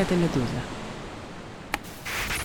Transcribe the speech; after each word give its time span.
Это 0.00 0.14
«Медуза». 0.14 0.46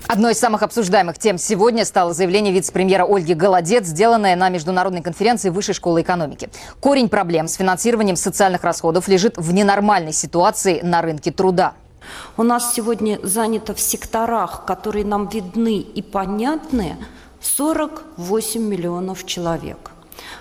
Одной 0.09 0.33
из 0.33 0.39
самых 0.39 0.61
обсуждаемых 0.61 1.17
тем 1.17 1.37
сегодня 1.37 1.85
стало 1.85 2.13
заявление 2.13 2.53
вице-премьера 2.53 3.05
Ольги 3.05 3.33
Голодец, 3.33 3.85
сделанное 3.85 4.35
на 4.35 4.49
международной 4.49 5.01
конференции 5.01 5.49
Высшей 5.49 5.73
школы 5.73 6.01
экономики. 6.01 6.49
Корень 6.81 7.07
проблем 7.07 7.47
с 7.47 7.53
финансированием 7.53 8.17
социальных 8.17 8.65
расходов 8.65 9.07
лежит 9.07 9.37
в 9.37 9.53
ненормальной 9.53 10.11
ситуации 10.11 10.81
на 10.81 11.01
рынке 11.01 11.31
труда. 11.31 11.75
У 12.35 12.43
нас 12.43 12.73
сегодня 12.73 13.19
занято 13.23 13.73
в 13.73 13.79
секторах, 13.79 14.65
которые 14.65 15.05
нам 15.05 15.29
видны 15.29 15.77
и 15.77 16.01
понятны, 16.01 16.97
48 17.39 18.61
миллионов 18.61 19.25
человек. 19.25 19.91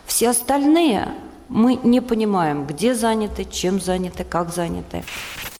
Все 0.05 0.31
остальные 0.31 1.15
мы 1.49 1.79
не 1.83 2.01
понимаем, 2.01 2.67
где 2.67 2.95
заняты, 2.95 3.45
чем 3.45 3.81
заняты, 3.81 4.25
как 4.25 4.53
заняты. 4.53 5.05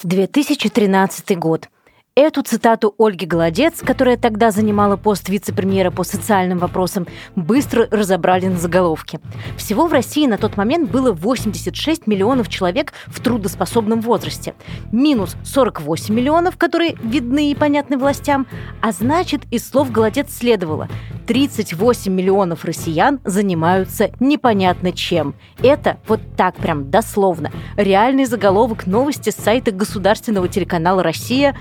2013 0.03 1.39
год. 1.39 1.69
Эту 2.17 2.43
цитату 2.43 2.95
Ольги 2.97 3.27
Голодец, 3.27 3.81
которая 3.81 4.17
тогда 4.17 4.53
занимала 4.53 4.97
пост 4.97 5.29
вице-премьера 5.29 5.91
по 5.91 6.05
социальным 6.05 6.59
вопросам, 6.59 7.09
быстро 7.35 7.89
разобрали 7.91 8.47
на 8.47 8.57
заголовке. 8.57 9.19
Всего 9.57 9.89
в 9.89 9.93
России 9.93 10.29
на 10.29 10.39
тот 10.39 10.57
момент 10.57 10.89
было 10.93 11.11
86 11.11 12.07
миллионов 12.07 12.49
человек 12.49 12.93
в 13.09 13.21
трудоспособном 13.21 14.01
возрасте. 14.01 14.55
Минус 14.93 15.35
48 15.45 16.15
миллионов, 16.15 16.57
которые 16.57 16.95
видны 17.03 17.51
и 17.51 17.57
понятны 17.57 17.99
властям. 17.99 18.47
А 18.81 18.93
значит, 18.93 19.41
из 19.51 19.69
слов 19.69 19.91
Голодец 19.91 20.33
следовало, 20.33 20.89
38 21.27 22.13
миллионов 22.13 22.65
россиян 22.65 23.19
занимаются 23.25 24.13
непонятно 24.21 24.93
чем. 24.93 25.35
Это 25.63 25.99
вот 26.07 26.21
так 26.37 26.55
прям 26.57 26.91
дословно. 26.93 27.51
Реальный 27.77 28.27
заголовок 28.27 28.87
новости 28.87 29.31
с 29.31 29.37
сайта 29.37 29.73
государственного 29.73 30.49
телеканала 30.49 31.03
«Россия» 31.03 31.57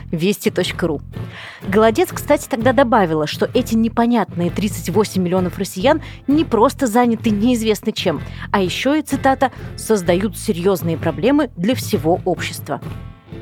вести.ру. 0.45 1.01
Голодец, 1.67 2.09
кстати, 2.11 2.47
тогда 2.47 2.73
добавила, 2.73 3.27
что 3.27 3.49
эти 3.53 3.75
непонятные 3.75 4.49
38 4.49 5.21
миллионов 5.21 5.57
россиян 5.57 6.01
не 6.27 6.45
просто 6.45 6.87
заняты 6.87 7.29
неизвестно 7.29 7.91
чем, 7.91 8.21
а 8.51 8.61
еще 8.61 8.99
и, 8.99 9.01
цитата, 9.01 9.51
«создают 9.75 10.37
серьезные 10.37 10.97
проблемы 10.97 11.49
для 11.55 11.75
всего 11.75 12.19
общества». 12.25 12.81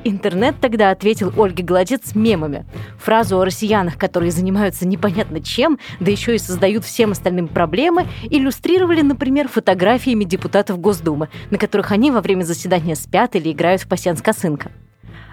Интернет 0.04 0.56
тогда 0.60 0.90
ответил 0.90 1.32
Ольге 1.38 1.64
Голодец 1.64 2.16
мемами. 2.16 2.66
Фразу 2.98 3.38
о 3.38 3.46
россиянах, 3.46 3.98
которые 3.98 4.32
занимаются 4.32 4.88
непонятно 4.88 5.42
чем, 5.42 5.78
да 6.00 6.10
еще 6.10 6.34
и 6.34 6.40
создают 6.40 6.86
всем 6.86 7.12
остальным 7.12 7.48
проблемы, 7.48 8.08
иллюстрировали, 8.24 9.02
например, 9.02 9.48
фотографиями 9.48 10.24
депутатов 10.24 10.80
Госдумы, 10.80 11.30
на 11.52 11.60
которых 11.60 11.92
они 11.92 12.10
во 12.10 12.22
время 12.22 12.44
заседания 12.44 12.96
спят 12.96 13.36
или 13.36 13.52
играют 13.52 13.82
в 13.82 13.88
пасьянс-косынка. 13.88 14.72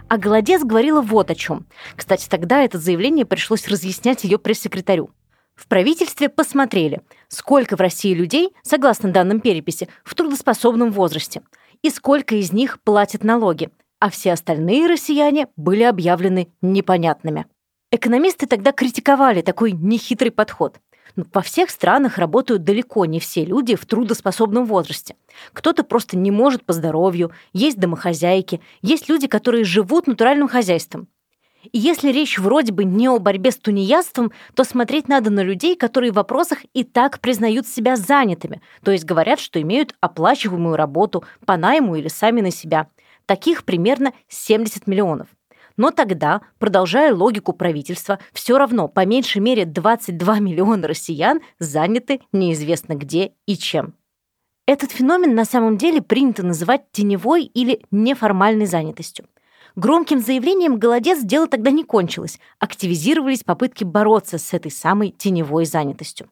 А 0.08 0.18
Голодец 0.18 0.62
говорила 0.62 1.00
вот 1.00 1.30
о 1.30 1.34
чем. 1.34 1.66
Кстати, 1.96 2.28
тогда 2.28 2.62
это 2.62 2.78
заявление 2.78 3.26
пришлось 3.26 3.68
разъяснять 3.68 4.24
ее 4.24 4.38
пресс-секретарю. 4.38 5.10
В 5.54 5.66
правительстве 5.66 6.28
посмотрели, 6.28 7.02
сколько 7.28 7.76
в 7.76 7.80
России 7.80 8.14
людей, 8.14 8.54
согласно 8.62 9.10
данным 9.10 9.40
переписи, 9.40 9.88
в 10.04 10.14
трудоспособном 10.14 10.92
возрасте, 10.92 11.42
и 11.82 11.90
сколько 11.90 12.36
из 12.36 12.52
них 12.52 12.80
платят 12.82 13.24
налоги– 13.24 13.70
а 14.00 14.10
все 14.10 14.32
остальные 14.32 14.86
россияне 14.86 15.48
были 15.56 15.82
объявлены 15.82 16.48
непонятными. 16.62 17.46
Экономисты 17.90 18.46
тогда 18.46 18.72
критиковали 18.72 19.42
такой 19.42 19.72
нехитрый 19.72 20.30
подход. 20.30 20.78
Но 21.16 21.24
во 21.32 21.42
всех 21.42 21.70
странах 21.70 22.18
работают 22.18 22.64
далеко 22.64 23.04
не 23.06 23.20
все 23.20 23.44
люди 23.44 23.74
в 23.74 23.86
трудоспособном 23.86 24.64
возрасте. 24.64 25.16
Кто-то 25.52 25.84
просто 25.84 26.16
не 26.16 26.30
может 26.30 26.64
по 26.64 26.72
здоровью, 26.72 27.32
есть 27.52 27.78
домохозяйки, 27.78 28.60
есть 28.82 29.08
люди, 29.08 29.26
которые 29.26 29.64
живут 29.64 30.06
натуральным 30.06 30.48
хозяйством. 30.48 31.08
И 31.72 31.78
если 31.78 32.12
речь 32.12 32.38
вроде 32.38 32.72
бы 32.72 32.84
не 32.84 33.08
о 33.08 33.18
борьбе 33.18 33.50
с 33.50 33.56
тунеядством, 33.56 34.30
то 34.54 34.62
смотреть 34.64 35.08
надо 35.08 35.30
на 35.30 35.42
людей, 35.42 35.76
которые 35.76 36.12
в 36.12 36.16
вопросах 36.16 36.58
и 36.72 36.84
так 36.84 37.20
признают 37.20 37.66
себя 37.66 37.96
занятыми, 37.96 38.62
то 38.84 38.92
есть 38.92 39.04
говорят, 39.04 39.40
что 39.40 39.60
имеют 39.60 39.94
оплачиваемую 40.00 40.76
работу 40.76 41.24
по 41.44 41.56
найму 41.56 41.96
или 41.96 42.08
сами 42.08 42.40
на 42.40 42.50
себя– 42.50 42.88
Таких 43.28 43.64
примерно 43.64 44.14
70 44.28 44.86
миллионов. 44.86 45.28
Но 45.78 45.92
тогда, 45.92 46.42
продолжая 46.58 47.14
логику 47.14 47.52
правительства, 47.52 48.18
все 48.32 48.58
равно 48.58 48.88
по 48.88 49.06
меньшей 49.06 49.40
мере 49.40 49.64
22 49.64 50.40
миллиона 50.40 50.88
россиян 50.88 51.40
заняты 51.60 52.20
неизвестно 52.32 52.94
где 52.94 53.32
и 53.46 53.56
чем. 53.56 53.94
Этот 54.66 54.90
феномен 54.90 55.36
на 55.36 55.44
самом 55.44 55.78
деле 55.78 56.02
принято 56.02 56.42
называть 56.42 56.90
теневой 56.90 57.44
или 57.44 57.80
неформальной 57.92 58.66
занятостью. 58.66 59.26
Громким 59.76 60.18
заявлением 60.18 60.78
«Голодец» 60.78 61.22
дело 61.22 61.46
тогда 61.46 61.70
не 61.70 61.84
кончилось. 61.84 62.40
Активизировались 62.58 63.44
попытки 63.44 63.84
бороться 63.84 64.38
с 64.38 64.52
этой 64.52 64.72
самой 64.72 65.12
теневой 65.12 65.64
занятостью. 65.64 66.28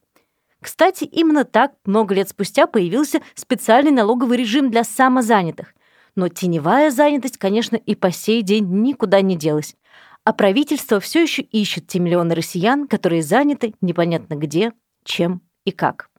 Кстати, 0.60 1.04
именно 1.04 1.44
так 1.44 1.72
много 1.84 2.16
лет 2.16 2.28
спустя 2.28 2.66
появился 2.66 3.20
специальный 3.36 3.92
налоговый 3.92 4.38
режим 4.38 4.72
для 4.72 4.82
самозанятых– 4.82 5.72
но 6.16 6.28
теневая 6.28 6.90
занятость, 6.90 7.38
конечно, 7.38 7.76
и 7.76 7.94
по 7.94 8.10
сей 8.10 8.42
день 8.42 8.66
никуда 8.82 9.20
не 9.20 9.36
делась. 9.36 9.76
А 10.24 10.32
правительство 10.32 10.98
все 10.98 11.22
еще 11.22 11.42
ищет 11.42 11.86
те 11.86 12.00
миллионы 12.00 12.34
россиян, 12.34 12.88
которые 12.88 13.22
заняты 13.22 13.74
непонятно 13.80 14.34
где, 14.34 14.72
чем 15.04 15.42
и 15.64 15.70
как. 15.70 16.10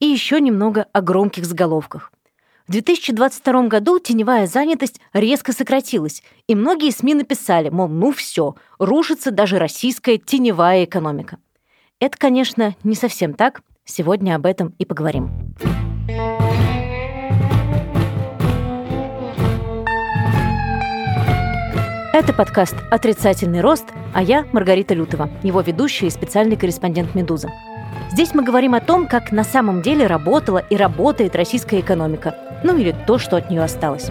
И 0.00 0.06
еще 0.06 0.40
немного 0.40 0.86
о 0.92 1.00
громких 1.00 1.46
заголовках. 1.46 2.12
В 2.66 2.72
2022 2.72 3.68
году 3.68 3.98
теневая 3.98 4.46
занятость 4.46 5.00
резко 5.12 5.52
сократилась, 5.52 6.22
и 6.46 6.54
многие 6.54 6.92
СМИ 6.92 7.14
написали, 7.14 7.68
мол, 7.68 7.88
ну 7.88 8.12
все, 8.12 8.54
рушится 8.78 9.30
даже 9.30 9.58
российская 9.58 10.18
теневая 10.18 10.84
экономика. 10.84 11.38
Это, 11.98 12.16
конечно, 12.16 12.76
не 12.84 12.94
совсем 12.94 13.34
так. 13.34 13.62
Сегодня 13.84 14.36
об 14.36 14.46
этом 14.46 14.74
и 14.78 14.84
поговорим. 14.84 15.30
Это 22.20 22.34
подкаст 22.34 22.74
«Отрицательный 22.90 23.62
рост», 23.62 23.86
а 24.12 24.22
я 24.22 24.44
Маргарита 24.52 24.92
Лютова, 24.92 25.30
его 25.42 25.62
ведущая 25.62 26.08
и 26.08 26.10
специальный 26.10 26.56
корреспондент 26.56 27.14
«Медуза». 27.14 27.48
Здесь 28.12 28.34
мы 28.34 28.44
говорим 28.44 28.74
о 28.74 28.80
том, 28.80 29.08
как 29.08 29.32
на 29.32 29.42
самом 29.42 29.80
деле 29.80 30.06
работала 30.06 30.58
и 30.58 30.76
работает 30.76 31.34
российская 31.34 31.80
экономика, 31.80 32.34
ну 32.62 32.76
или 32.76 32.94
то, 33.06 33.16
что 33.16 33.38
от 33.38 33.48
нее 33.48 33.62
осталось. 33.62 34.10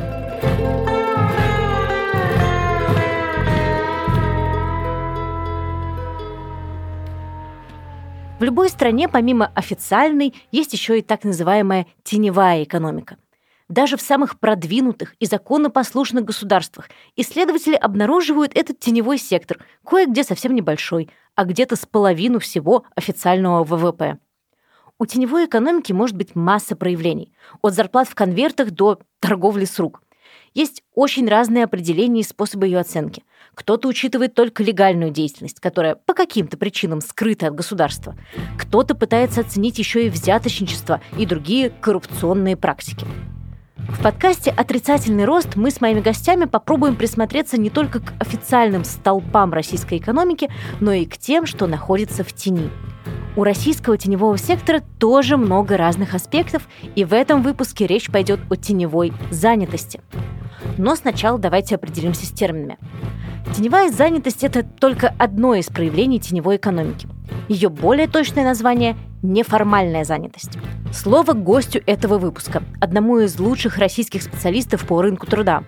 В 8.39 8.43
любой 8.43 8.69
стране, 8.69 9.07
помимо 9.07 9.51
официальной, 9.53 10.33
есть 10.51 10.73
еще 10.73 10.97
и 10.97 11.03
так 11.03 11.23
называемая 11.25 11.85
теневая 12.03 12.63
экономика– 12.63 13.17
даже 13.69 13.97
в 13.97 14.01
самых 14.01 14.39
продвинутых 14.39 15.15
и 15.19 15.25
законопослушных 15.25 16.25
государствах 16.25 16.89
исследователи 17.15 17.75
обнаруживают 17.75 18.51
этот 18.55 18.79
теневой 18.79 19.19
сектор, 19.19 19.63
кое-где 19.85 20.23
совсем 20.23 20.53
небольшой, 20.53 21.09
а 21.35 21.45
где-то 21.45 21.75
с 21.75 21.85
половину 21.85 22.39
всего 22.39 22.83
официального 22.95 23.63
ВВП. 23.63 24.17
У 24.97 25.05
теневой 25.05 25.45
экономики 25.45 25.93
может 25.93 26.17
быть 26.17 26.35
масса 26.35 26.75
проявлений, 26.75 27.31
от 27.61 27.73
зарплат 27.73 28.09
в 28.09 28.15
конвертах 28.15 28.71
до 28.71 28.99
торговли 29.21 29.63
с 29.63 29.79
рук. 29.79 30.01
Есть 30.53 30.83
очень 30.93 31.27
разные 31.29 31.63
определения 31.63 32.21
и 32.21 32.25
способы 32.25 32.65
ее 32.65 32.79
оценки. 32.79 33.23
Кто-то 33.53 33.87
учитывает 33.87 34.33
только 34.33 34.63
легальную 34.63 35.11
деятельность, 35.11 35.59
которая 35.59 35.95
по 35.95 36.13
каким-то 36.13 36.57
причинам 36.57 37.01
скрыта 37.01 37.47
от 37.47 37.55
государства. 37.55 38.15
Кто-то 38.57 38.95
пытается 38.95 39.41
оценить 39.41 39.77
еще 39.77 40.07
и 40.07 40.09
взяточничество 40.09 41.01
и 41.17 41.25
другие 41.25 41.69
коррупционные 41.69 42.57
практики. 42.57 43.05
В 43.91 44.03
подкасте 44.03 44.51
«Отрицательный 44.51 45.25
рост» 45.25 45.55
мы 45.55 45.71
с 45.71 45.81
моими 45.81 45.99
гостями 45.99 46.45
попробуем 46.45 46.95
присмотреться 46.95 47.59
не 47.59 47.69
только 47.69 47.99
к 47.99 48.13
официальным 48.19 48.83
столпам 48.83 49.51
российской 49.51 49.97
экономики, 49.97 50.49
но 50.79 50.93
и 50.93 51.05
к 51.05 51.17
тем, 51.17 51.45
что 51.45 51.65
находится 51.65 52.23
в 52.23 52.31
тени. 52.31 52.69
У 53.35 53.43
российского 53.43 53.97
теневого 53.97 54.37
сектора 54.37 54.81
тоже 54.99 55.37
много 55.37 55.75
разных 55.75 56.13
аспектов, 56.13 56.67
и 56.95 57.03
в 57.03 57.13
этом 57.13 57.41
выпуске 57.41 57.87
речь 57.87 58.09
пойдет 58.11 58.39
о 58.49 58.55
теневой 58.55 59.11
занятости. 59.31 59.99
Но 60.77 60.95
сначала 60.95 61.39
давайте 61.39 61.75
определимся 61.75 62.25
с 62.25 62.29
терминами. 62.29 62.77
Теневая 63.55 63.91
занятость– 63.91 64.43
это 64.45 64.63
только 64.63 65.13
одно 65.17 65.55
из 65.55 65.65
проявлений 65.65 66.19
теневой 66.19 66.57
экономики. 66.57 67.07
Ее 67.47 67.69
более 67.69 68.07
точное 68.07 68.43
название– 68.43 68.95
неформальная 69.21 70.03
занятость. 70.03 70.57
Слово 70.93 71.33
гостю 71.33 71.81
этого 71.85 72.17
выпуска, 72.17 72.63
одному 72.79 73.19
из 73.19 73.39
лучших 73.39 73.77
российских 73.77 74.23
специалистов 74.23 74.87
по 74.87 75.01
рынку 75.01 75.27
труда. 75.27 75.63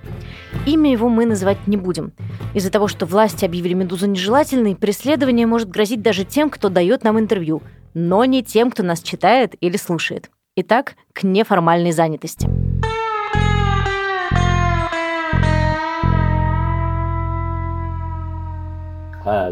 Имя 0.65 0.91
его 0.91 1.09
мы 1.09 1.25
называть 1.25 1.67
не 1.67 1.77
будем. 1.77 2.13
Из-за 2.53 2.71
того, 2.71 2.87
что 2.87 3.05
власти 3.05 3.45
объявили 3.45 3.73
«Медузу» 3.73 4.07
нежелательной, 4.07 4.75
преследование 4.75 5.47
может 5.47 5.69
грозить 5.69 6.01
даже 6.01 6.25
тем, 6.25 6.49
кто 6.49 6.69
дает 6.69 7.03
нам 7.03 7.19
интервью, 7.19 7.61
но 7.93 8.25
не 8.25 8.43
тем, 8.43 8.71
кто 8.71 8.83
нас 8.83 9.01
читает 9.01 9.55
или 9.59 9.77
слушает. 9.77 10.29
Итак, 10.55 10.95
к 11.13 11.23
неформальной 11.23 11.91
занятости. 11.91 12.49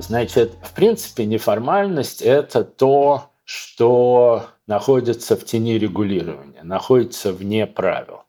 Значит, 0.01 0.53
в 0.63 0.73
принципе, 0.73 1.25
неформальность– 1.25 2.21
это 2.23 2.63
то, 2.63 3.31
что 3.43 4.47
находится 4.67 5.35
в 5.35 5.43
тени 5.43 5.79
регулирования, 5.79 6.61
находится 6.63 7.33
вне 7.33 7.65
правил. 7.65 8.23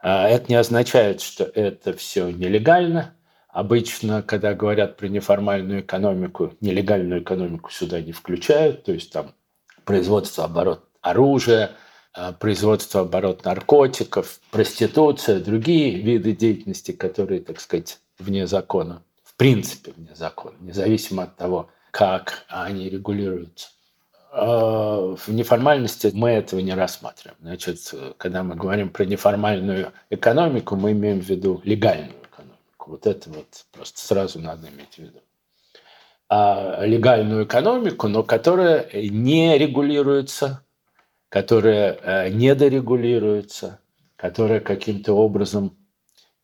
А, 0.00 0.28
это 0.28 0.46
не 0.48 0.54
означает, 0.54 1.20
что 1.20 1.44
это 1.44 1.92
все 1.92 2.30
нелегально. 2.30 3.14
Обычно, 3.48 4.22
когда 4.22 4.54
говорят 4.54 4.96
про 4.96 5.08
неформальную 5.08 5.80
экономику, 5.80 6.54
нелегальную 6.60 7.22
экономику 7.22 7.70
сюда 7.70 8.00
не 8.00 8.12
включают, 8.12 8.84
то 8.84 8.92
есть 8.92 9.12
там 9.12 9.34
производство, 9.84 10.44
оборот 10.44 10.84
оружия, 11.02 11.72
а, 12.14 12.32
производство, 12.32 13.02
оборот 13.02 13.44
наркотиков, 13.44 14.40
проституция, 14.50 15.40
другие 15.40 15.98
виды 15.98 16.32
деятельности, 16.32 16.92
которые, 16.92 17.40
так 17.40 17.60
сказать, 17.60 17.98
вне 18.18 18.46
закона, 18.46 19.02
принципе 19.38 19.92
вне 19.92 20.14
закона, 20.14 20.56
независимо 20.60 21.22
от 21.22 21.36
того, 21.36 21.70
как 21.90 22.44
они 22.48 22.90
регулируются. 22.90 23.68
А, 24.30 25.16
в 25.16 25.28
неформальности 25.28 26.10
мы 26.12 26.30
этого 26.30 26.60
не 26.60 26.74
рассматриваем. 26.74 27.38
Значит, 27.40 27.94
когда 28.18 28.42
мы 28.42 28.56
говорим 28.56 28.90
про 28.90 29.04
неформальную 29.04 29.92
экономику, 30.10 30.76
мы 30.76 30.92
имеем 30.92 31.20
в 31.20 31.28
виду 31.28 31.62
легальную 31.64 32.20
экономику. 32.30 32.90
Вот 32.90 33.06
это 33.06 33.30
вот 33.30 33.46
просто 33.72 34.00
сразу 34.00 34.40
надо 34.40 34.68
иметь 34.68 34.94
в 34.96 34.98
виду. 34.98 35.20
А 36.28 36.84
легальную 36.84 37.44
экономику, 37.44 38.08
но 38.08 38.22
которая 38.22 38.90
не 38.92 39.56
регулируется, 39.56 40.62
которая 41.30 41.98
э, 42.02 42.28
недорегулируется, 42.30 43.80
которая 44.16 44.60
каким-то 44.60 45.14
образом 45.14 45.77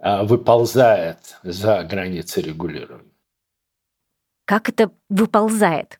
выползает 0.04 1.38
за 1.42 1.82
границы 1.82 2.42
регулирования. 2.42 3.10
Как 4.44 4.68
это 4.68 4.90
выползает? 5.08 5.98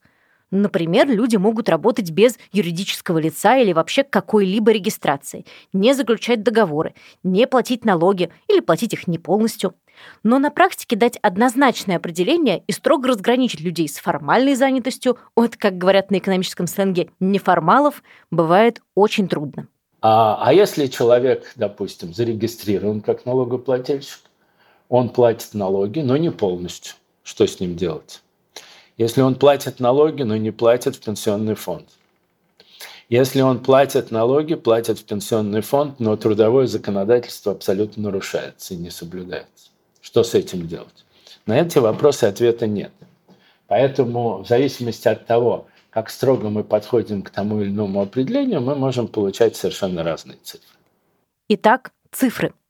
Например, 0.51 1.09
люди 1.09 1.37
могут 1.37 1.69
работать 1.69 2.11
без 2.11 2.39
юридического 2.53 3.19
лица 3.19 3.56
или 3.56 3.73
вообще 3.73 4.05
какой-либо 4.05 4.71
регистрации, 4.71 5.47
не 5.73 5.95
заключать 5.95 6.45
договоры, 6.45 6.95
не 7.25 7.47
платить 7.47 7.85
налоги 7.85 8.31
или 8.49 8.61
платить 8.61 8.93
их 8.93 9.09
не 9.09 9.19
полностью. 9.19 9.75
Но 10.23 10.39
на 10.39 10.50
практике 10.50 10.97
дать 10.97 11.17
однозначное 11.23 11.97
определение 11.97 12.62
и 12.67 12.73
строго 12.73 13.09
разграничить 13.09 13.62
людей 13.62 13.89
с 13.89 13.99
формальной 13.99 14.55
занятостью 14.55 15.19
от, 15.35 15.57
как 15.57 15.79
говорят 15.79 16.11
на 16.11 16.19
экономическом 16.19 16.67
сленге, 16.67 17.11
неформалов, 17.19 18.03
бывает 18.31 18.81
очень 18.95 19.29
трудно. 19.29 19.67
А, 20.06 20.37
а 20.39 20.53
если 20.53 20.87
человек, 20.87 21.51
допустим, 21.56 22.12
зарегистрирован 22.12 23.01
как 23.01 23.25
налогоплательщик, 23.25 24.21
он 24.91 25.09
платит 25.09 25.55
налоги, 25.55 26.01
но 26.01 26.19
не 26.19 26.31
полностью, 26.31 26.97
что 27.23 27.47
с 27.47 27.59
ним 27.59 27.75
делать? 27.75 28.21
Если 28.99 29.23
он 29.23 29.35
платит 29.35 29.81
налоги, 29.81 30.23
но 30.23 30.37
не 30.37 30.51
платит 30.51 30.97
в 30.97 31.01
пенсионный 31.01 31.55
фонд. 31.55 31.89
Если 33.09 33.41
он 33.41 33.61
платит 33.61 34.11
налоги, 34.11 34.56
платит 34.56 34.99
в 34.99 35.05
пенсионный 35.05 35.62
фонд, 35.62 36.01
но 36.01 36.19
трудовое 36.19 36.67
законодательство 36.67 37.53
абсолютно 37.53 38.03
нарушается 38.03 38.75
и 38.75 38.77
не 38.77 38.91
соблюдается. 38.91 39.71
Что 40.03 40.23
с 40.23 40.35
этим 40.35 40.69
делать? 40.69 41.07
На 41.47 41.59
эти 41.59 41.79
вопросы 41.79 42.25
ответа 42.25 42.67
нет. 42.67 42.93
Поэтому 43.69 44.43
в 44.43 44.49
зависимости 44.49 45.09
от 45.09 45.25
того, 45.25 45.67
как 45.94 46.11
строго 46.11 46.50
мы 46.50 46.64
подходим 46.64 47.23
к 47.23 47.31
тому 47.31 47.61
или 47.61 47.70
иному 47.70 48.02
определению, 48.02 48.61
мы 48.61 48.75
можем 48.75 49.06
получать 49.06 49.55
совершенно 49.55 50.02
разные 50.02 50.38
цифры. 50.43 50.76
Итак, 51.49 51.93
цифры– 52.11 52.52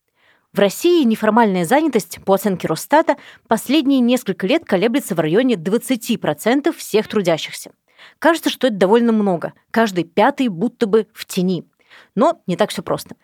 в 0.53 0.61
России 0.61 1.03
неформальная 1.03 1.65
занятость, 1.65 2.21
по 2.25 2.35
оценке 2.35 2.69
Росстата, 2.69 3.17
последние 3.49 3.99
несколько 3.99 4.47
лет 4.47 4.65
колеблется 4.65 5.17
в 5.17 5.19
районе 5.19 5.57
20% 5.57 6.71
всех 6.71 7.09
трудящихся. 7.09 7.73
Кажется, 8.21 8.51
что 8.51 8.69
это 8.69 8.77
довольно 8.77 9.11
много. 9.11 9.55
Каждый 9.73 10.05
пятый 10.05 10.47
будто 10.47 10.87
бы 10.87 11.09
в 11.13 11.25
тени. 11.25 11.65
Но 12.15 12.41
не 12.47 12.57
так 12.57 12.71
все 12.71 12.85
просто. 12.85 13.17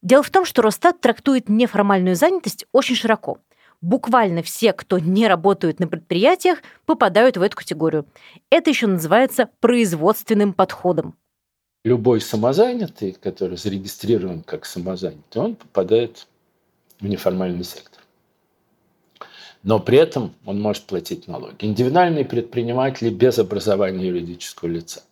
Дело 0.00 0.22
в 0.22 0.30
том, 0.30 0.46
что 0.46 0.62
Росстат 0.62 0.98
трактует 1.02 1.50
неформальную 1.50 2.16
занятость 2.16 2.64
очень 2.72 2.94
широко. 2.94 3.36
Буквально 3.80 4.42
все, 4.42 4.72
кто 4.72 4.98
не 4.98 5.28
работают 5.28 5.78
на 5.78 5.86
предприятиях, 5.86 6.58
попадают 6.84 7.36
в 7.36 7.42
эту 7.42 7.56
категорию. 7.56 8.06
Это 8.50 8.70
еще 8.70 8.88
называется 8.88 9.48
производственным 9.60 10.52
подходом. 10.52 11.14
Любой 11.84 12.20
самозанятый, 12.20 13.12
который 13.12 13.56
зарегистрирован 13.56 14.42
как 14.42 14.64
самозанятый, 14.66 15.40
он 15.40 15.54
попадает 15.54 16.26
в 16.98 17.06
неформальный 17.06 17.64
сектор. 17.64 18.02
Но 19.62 19.78
при 19.78 19.98
этом 19.98 20.34
он 20.44 20.60
может 20.60 20.84
платить 20.84 21.28
налоги. 21.28 21.56
Индивидуальные 21.60 22.24
предприниматели 22.24 23.10
без 23.10 23.38
образования 23.38 24.08
юридического 24.08 24.68
лица. 24.68 25.02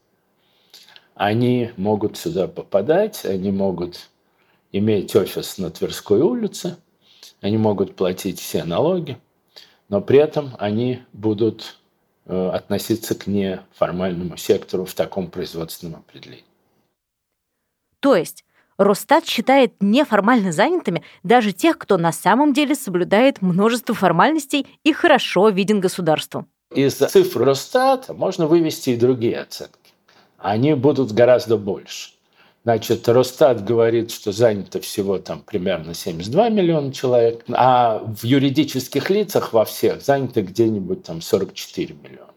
Они 1.14 1.70
могут 1.76 2.16
сюда 2.16 2.48
попадать, 2.48 3.24
они 3.24 3.50
могут 3.52 4.10
иметь 4.72 5.14
офис 5.14 5.56
на 5.58 5.70
Тверской 5.70 6.20
улице, 6.20 6.76
они 7.40 7.56
могут 7.58 7.96
платить 7.96 8.40
все 8.40 8.64
налоги, 8.64 9.18
но 9.88 10.00
при 10.00 10.18
этом 10.18 10.56
они 10.58 11.02
будут 11.12 11.78
э, 12.26 12.48
относиться 12.48 13.14
к 13.14 13.26
неформальному 13.26 14.36
сектору 14.36 14.84
в 14.84 14.94
таком 14.94 15.30
производственном 15.30 16.00
определении. 16.00 16.44
То 18.00 18.14
есть 18.14 18.44
Росстат 18.78 19.26
считает 19.26 19.74
неформально 19.80 20.52
занятыми 20.52 21.02
даже 21.22 21.52
тех, 21.52 21.78
кто 21.78 21.96
на 21.96 22.12
самом 22.12 22.52
деле 22.52 22.74
соблюдает 22.74 23.40
множество 23.40 23.94
формальностей 23.94 24.66
и 24.84 24.92
хорошо 24.92 25.48
виден 25.48 25.80
государству. 25.80 26.46
Из 26.74 26.94
цифр 26.94 27.42
Росстата 27.42 28.12
можно 28.12 28.46
вывести 28.46 28.90
и 28.90 28.96
другие 28.96 29.40
оценки. 29.40 29.92
Они 30.36 30.74
будут 30.74 31.12
гораздо 31.12 31.56
больше. 31.56 32.15
Значит, 32.66 33.08
Росстат 33.08 33.64
говорит, 33.64 34.10
что 34.10 34.32
занято 34.32 34.80
всего 34.80 35.18
там 35.18 35.40
примерно 35.40 35.94
72 35.94 36.48
миллиона 36.48 36.92
человек, 36.92 37.44
а 37.52 37.98
в 38.04 38.24
юридических 38.24 39.08
лицах 39.08 39.52
во 39.52 39.64
всех 39.64 40.02
занято 40.02 40.42
где-нибудь 40.42 41.04
там 41.04 41.20
44 41.20 41.94
миллиона. 42.02 42.32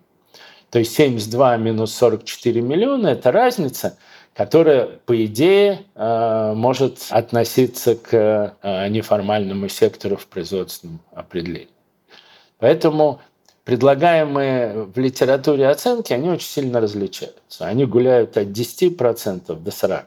То 0.69 0.77
есть 0.77 0.93
72 0.93 1.57
минус 1.57 1.95
44 1.95 2.61
миллиона– 2.61 3.07
это 3.09 3.31
разница– 3.31 3.97
которая, 4.39 4.85
по 5.05 5.25
идее, 5.25 5.85
э, 5.95 6.53
может 6.55 7.07
относиться 7.09 7.95
к 7.95 8.55
э, 8.61 8.87
неформальному 8.87 9.67
сектору 9.67 10.15
в 10.15 10.27
производственном 10.27 11.01
определении. 11.11 11.67
Поэтому 12.57 13.19
предлагаемые 13.69 14.85
в 14.85 14.97
литературе 14.97 15.67
оценки, 15.67 16.11
они 16.11 16.27
очень 16.27 16.47
сильно 16.47 16.81
различаются. 16.81 17.67
Они 17.67 17.85
гуляют 17.85 18.35
от 18.35 18.47
10% 18.47 19.45
до 19.45 19.69
40%. 19.69 20.05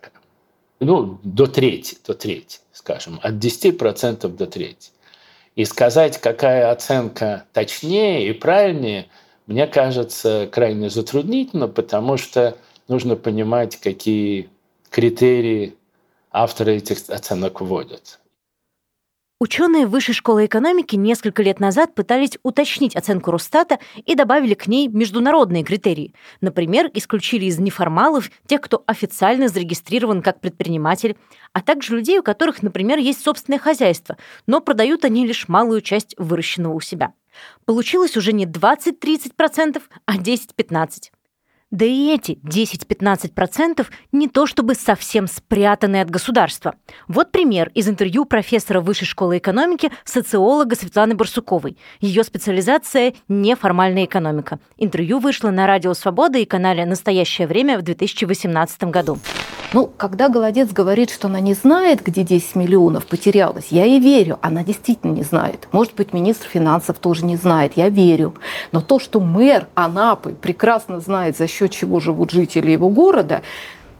Ну, 0.80 1.20
до 1.22 1.46
трети, 1.46 1.96
до 2.04 2.14
трети, 2.14 2.58
скажем, 2.72 3.20
от 3.22 3.34
10% 3.34 4.26
до 4.26 4.46
трети. 4.48 4.90
И 5.54 5.64
сказать, 5.64 6.20
какая 6.20 6.72
оценка 6.72 7.44
точнее 7.52 8.28
и 8.28 8.32
правильнее, 8.32 9.06
мне 9.46 9.68
кажется 9.68 10.48
крайне 10.50 10.90
затруднительно, 10.90 11.68
потому 11.68 12.16
что 12.16 12.56
нужно 12.88 13.14
понимать, 13.14 13.76
какие 13.76 14.48
критерии 14.90 15.76
авторы 16.32 16.78
этих 16.78 17.08
оценок 17.08 17.60
вводят. 17.60 18.18
Ученые 19.42 19.88
Высшей 19.88 20.14
школы 20.14 20.46
экономики 20.46 20.94
несколько 20.94 21.42
лет 21.42 21.58
назад 21.58 21.96
пытались 21.96 22.38
уточнить 22.44 22.94
оценку 22.94 23.32
Росстата 23.32 23.80
и 24.06 24.14
добавили 24.14 24.54
к 24.54 24.68
ней 24.68 24.86
международные 24.86 25.64
критерии. 25.64 26.14
Например, 26.40 26.88
исключили 26.94 27.46
из 27.46 27.58
неформалов 27.58 28.30
тех, 28.46 28.60
кто 28.60 28.84
официально 28.86 29.48
зарегистрирован 29.48 30.22
как 30.22 30.40
предприниматель, 30.40 31.16
а 31.52 31.60
также 31.60 31.96
людей, 31.96 32.20
у 32.20 32.22
которых, 32.22 32.62
например, 32.62 32.98
есть 32.98 33.20
собственное 33.20 33.58
хозяйство, 33.58 34.16
но 34.46 34.60
продают 34.60 35.04
они 35.04 35.26
лишь 35.26 35.48
малую 35.48 35.80
часть 35.80 36.14
выращенного 36.18 36.74
у 36.74 36.80
себя. 36.80 37.12
Получилось 37.64 38.16
уже 38.16 38.32
не 38.32 38.46
20-30%, 38.46 39.82
а 40.06 40.18
10-15%. 40.18 41.10
Да 41.72 41.86
и 41.86 42.10
эти 42.14 42.38
10-15% 42.44 43.86
не 44.12 44.28
то 44.28 44.46
чтобы 44.46 44.74
совсем 44.74 45.26
спрятаны 45.26 46.02
от 46.02 46.10
государства. 46.10 46.74
Вот 47.08 47.32
пример 47.32 47.70
из 47.74 47.88
интервью 47.88 48.26
профессора 48.26 48.80
Высшей 48.80 49.06
школы 49.06 49.38
экономики, 49.38 49.90
социолога 50.04 50.76
Светланы 50.76 51.14
Барсуковой. 51.14 51.78
Ее 52.00 52.24
специализация– 52.24 53.14
неформальная 53.28 54.04
экономика. 54.04 54.60
Интервью 54.76 55.18
вышло 55.18 55.50
на 55.50 55.66
Радио 55.66 55.94
Свобода 55.94 56.38
и 56.38 56.44
канале 56.44 56.84
«Настоящее 56.84 57.48
время» 57.48 57.78
в 57.78 57.82
2018 57.82 58.84
году. 58.84 59.18
Ну, 59.72 59.90
когда 59.96 60.28
Голодец 60.28 60.70
говорит, 60.70 61.10
что 61.10 61.28
она 61.28 61.40
не 61.40 61.54
знает, 61.54 62.02
где 62.02 62.24
10 62.24 62.56
миллионов 62.56 63.06
потерялось, 63.06 63.68
я 63.70 63.86
ей 63.86 64.00
верю. 64.00 64.38
Она 64.42 64.64
действительно 64.64 65.12
не 65.12 65.22
знает. 65.22 65.66
Может 65.72 65.94
быть, 65.94 66.12
министр 66.12 66.46
финансов 66.46 66.98
тоже 66.98 67.24
не 67.24 67.36
знает. 67.36 67.72
Я 67.76 67.88
верю. 67.88 68.34
Но 68.70 68.82
то, 68.82 68.98
что 68.98 69.18
мэр 69.18 69.68
Анапы 69.74 70.32
прекрасно 70.32 71.00
знает, 71.00 71.38
за 71.38 71.46
счет 71.46 71.70
чего 71.70 72.00
живут 72.00 72.32
жители 72.32 72.70
его 72.70 72.90
города, 72.90 73.40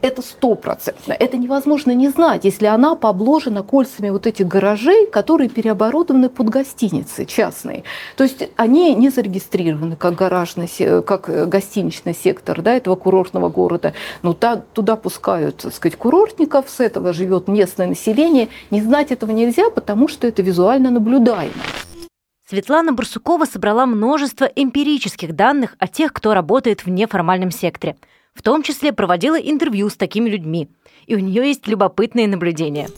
Это 0.03 0.21
стопроцентно. 0.21 1.13
Это 1.13 1.37
невозможно 1.37 1.91
не 1.91 2.09
знать, 2.09 2.43
если 2.43 2.65
она 2.65 2.95
пообложена 2.95 3.63
кольцами 3.63 4.09
вот 4.09 4.27
этих 4.27 4.49
гаражей, 4.49 5.07
которые 5.07 5.49
переоборудованы 5.49 6.27
под 6.27 6.49
гостиницы 6.49 7.23
частные. 7.23 7.85
То 8.17 8.25
есть 8.25 8.49
они 8.57 8.93
не 8.95 9.09
зарегистрированы 9.09 9.95
как 9.95 10.15
гаражный, 10.15 10.69
как 11.03 11.47
гостиничный 11.47 12.13
сектор 12.13 12.61
да, 12.61 12.75
этого 12.75 12.97
курортного 12.97 13.47
города. 13.47 13.93
Но 14.23 14.33
та, 14.33 14.57
туда 14.57 14.97
пускают, 14.97 15.59
так 15.59 15.73
сказать, 15.73 15.97
курортников, 15.97 16.69
с 16.69 16.81
этого 16.81 17.13
живет 17.13 17.47
местное 17.47 17.87
население. 17.87 18.49
Не 18.71 18.81
знать 18.81 19.13
этого 19.13 19.31
нельзя, 19.31 19.69
потому 19.69 20.09
что 20.09 20.27
это 20.27 20.41
визуально 20.41 20.91
наблюдаемо. 20.91 21.53
Светлана 22.49 22.91
Барсукова 22.91 23.45
собрала 23.45 23.85
множество 23.85 24.43
эмпирических 24.43 25.33
данных 25.33 25.77
о 25.79 25.87
тех, 25.87 26.11
кто 26.11 26.33
работает 26.33 26.85
в 26.85 26.89
неформальном 26.89 27.51
секторе. 27.51 27.95
В 28.33 28.41
том 28.41 28.63
числе 28.63 28.91
проводила 28.93 29.35
интервью 29.35 29.89
с 29.89 29.95
такими 29.95 30.29
людьми. 30.29 30.69
И 31.05 31.15
у 31.15 31.19
нее 31.19 31.47
есть 31.47 31.67
любопытные 31.67 32.27
наблюдения. 32.27 32.89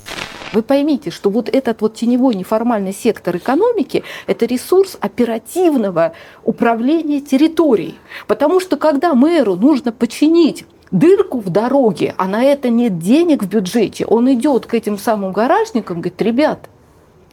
Вы 0.54 0.62
поймите, 0.64 1.12
что 1.12 1.30
вот 1.30 1.50
этот 1.50 1.82
вот 1.82 1.96
теневой 1.96 2.36
неформальный 2.36 2.94
сектор 2.94 3.36
экономики– 3.36 4.04
это 4.28 4.46
ресурс 4.46 4.98
оперативного 5.02 6.14
управления 6.44 7.20
территорией. 7.20 7.96
Потому 8.28 8.62
что 8.62 8.78
когда 8.78 9.14
мэру 9.14 9.56
нужно 9.56 9.92
починить 9.92 10.66
дырку 10.92 11.40
в 11.40 11.50
дороге, 11.50 12.16
а 12.18 12.28
на 12.28 12.44
это 12.44 12.70
нет 12.70 13.00
денег 13.00 13.44
в 13.44 13.50
бюджете, 13.50 14.06
он 14.06 14.32
идет 14.34 14.66
к 14.66 14.74
этим 14.74 14.98
самым 14.98 15.34
гаражникам, 15.34 15.98
говорит, 15.98 16.22
ребят, 16.22 16.70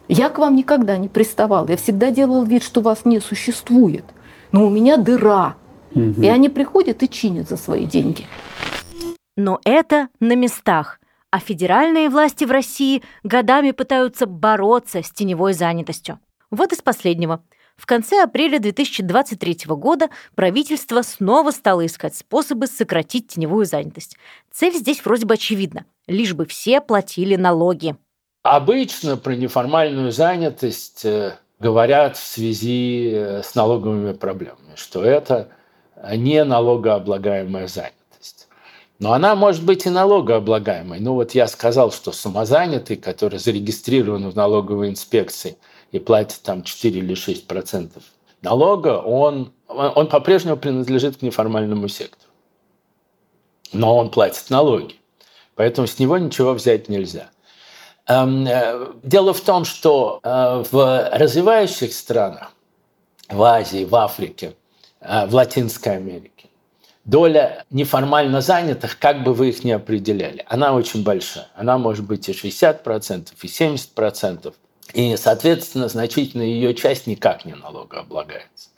я 0.09 0.29
к 0.29 0.37
вам 0.37 0.55
никогда 0.55 0.97
не 0.97 1.07
приставал. 1.07 1.67
Я 1.69 1.77
всегда 1.77 2.11
делал 2.11 2.43
вид, 2.43 2.63
что 2.63 2.81
вас 2.81 3.05
не 3.05 3.21
существует. 3.21 4.03
Но 4.51 4.67
у 4.67 4.69
меня 4.69 4.97
дыра. 4.97 5.55
Угу. 5.95 6.21
И 6.21 6.27
они 6.27 6.49
приходят 6.49 7.03
и 7.03 7.09
чинят 7.09 7.49
за 7.49 7.57
свои 7.57 7.85
деньги. 7.85 8.25
Но 9.35 9.59
это 9.63 10.09
на 10.19 10.35
местах. 10.35 10.99
А 11.31 11.39
федеральные 11.39 12.09
власти 12.09 12.43
в 12.43 12.51
России 12.51 13.01
годами 13.23 13.71
пытаются 13.71 14.27
бороться 14.27 15.01
с 15.01 15.11
теневой 15.11 15.53
занятостью. 15.53 16.19
Вот 16.51 16.71
из 16.73 16.81
последнего. 16.81 17.43
В 17.75 17.87
конце 17.87 18.21
апреля 18.21 18.59
2023 18.59 19.61
года 19.69 20.09
правительство 20.35 21.01
снова 21.01 21.49
стало 21.49 21.85
искать 21.85 22.15
способы 22.15 22.67
сократить 22.67 23.29
теневую 23.29 23.65
занятость. 23.65 24.17
Цель 24.51 24.75
здесь 24.75 25.03
вроде 25.03 25.25
бы 25.25 25.33
очевидна. 25.33 25.85
Лишь 26.07 26.35
бы 26.35 26.45
все 26.45 26.81
платили 26.81 27.35
налоги. 27.35 27.95
Обычно 28.43 29.17
про 29.17 29.35
неформальную 29.35 30.11
занятость 30.11 31.05
э, 31.05 31.37
говорят 31.59 32.17
в 32.17 32.23
связи 32.23 33.09
э, 33.11 33.41
с 33.41 33.55
налоговыми 33.55 34.13
проблемами, 34.13 34.75
что 34.75 35.03
это 35.03 35.49
не 36.15 36.43
налогооблагаемая 36.43 37.67
занятость. 37.67 38.47
Но 38.99 39.13
она 39.13 39.35
может 39.35 39.63
быть 39.63 39.85
и 39.85 39.89
налогооблагаемой. 39.89 40.99
Ну 40.99 41.13
вот 41.13 41.31
я 41.31 41.47
сказал, 41.47 41.91
что 41.91 42.11
самозанятый, 42.11 42.97
который 42.97 43.39
зарегистрирован 43.39 44.29
в 44.29 44.35
налоговой 44.35 44.89
инспекции 44.89 45.57
и 45.91 45.99
платит 45.99 46.41
там 46.43 46.63
4 46.63 46.99
или 46.99 47.15
6 47.15 47.47
процентов 47.47 48.03
налога, 48.43 48.99
он, 48.99 49.51
он 49.67 50.07
по-прежнему 50.07 50.57
принадлежит 50.57 51.17
к 51.17 51.21
неформальному 51.21 51.87
сектору. 51.87 52.31
Но 53.71 53.97
он 53.97 54.11
платит 54.11 54.49
налоги. 54.49 54.95
Поэтому 55.55 55.87
с 55.87 55.97
него 55.97 56.17
ничего 56.17 56.53
взять 56.53 56.89
нельзя. 56.89 57.29
Эм, 58.07 58.45
э, 58.45 58.87
дело 59.01 59.33
в 59.33 59.41
том, 59.41 59.65
что 59.65 60.19
э, 60.23 60.63
в 60.71 61.09
развивающих 61.13 61.93
странах, 61.93 62.51
в 63.29 63.41
Азии, 63.41 63.85
в 63.85 63.95
Африке, 63.95 64.55
в 65.03 65.35
Латинской 65.35 65.97
Америке, 65.97 66.49
доля 67.05 67.65
неформально 67.69 68.41
занятых, 68.41 68.97
как 68.99 69.23
бы 69.23 69.33
вы 69.33 69.49
их 69.49 69.63
ни 69.63 69.71
определяли, 69.71 70.45
она 70.47 70.73
очень 70.73 71.03
большая. 71.03 71.47
Она 71.55 71.77
может 71.77 72.05
быть 72.05 72.29
и 72.29 72.31
60%, 72.31 73.29
и 73.41 73.47
70%. 73.47 74.53
И, 74.93 75.15
соответственно, 75.17 75.87
значительная 75.87 76.45
ее 76.45 76.73
часть 76.73 77.07
никак 77.07 77.45
не 77.45 77.53
налогооблагается. 77.53 78.69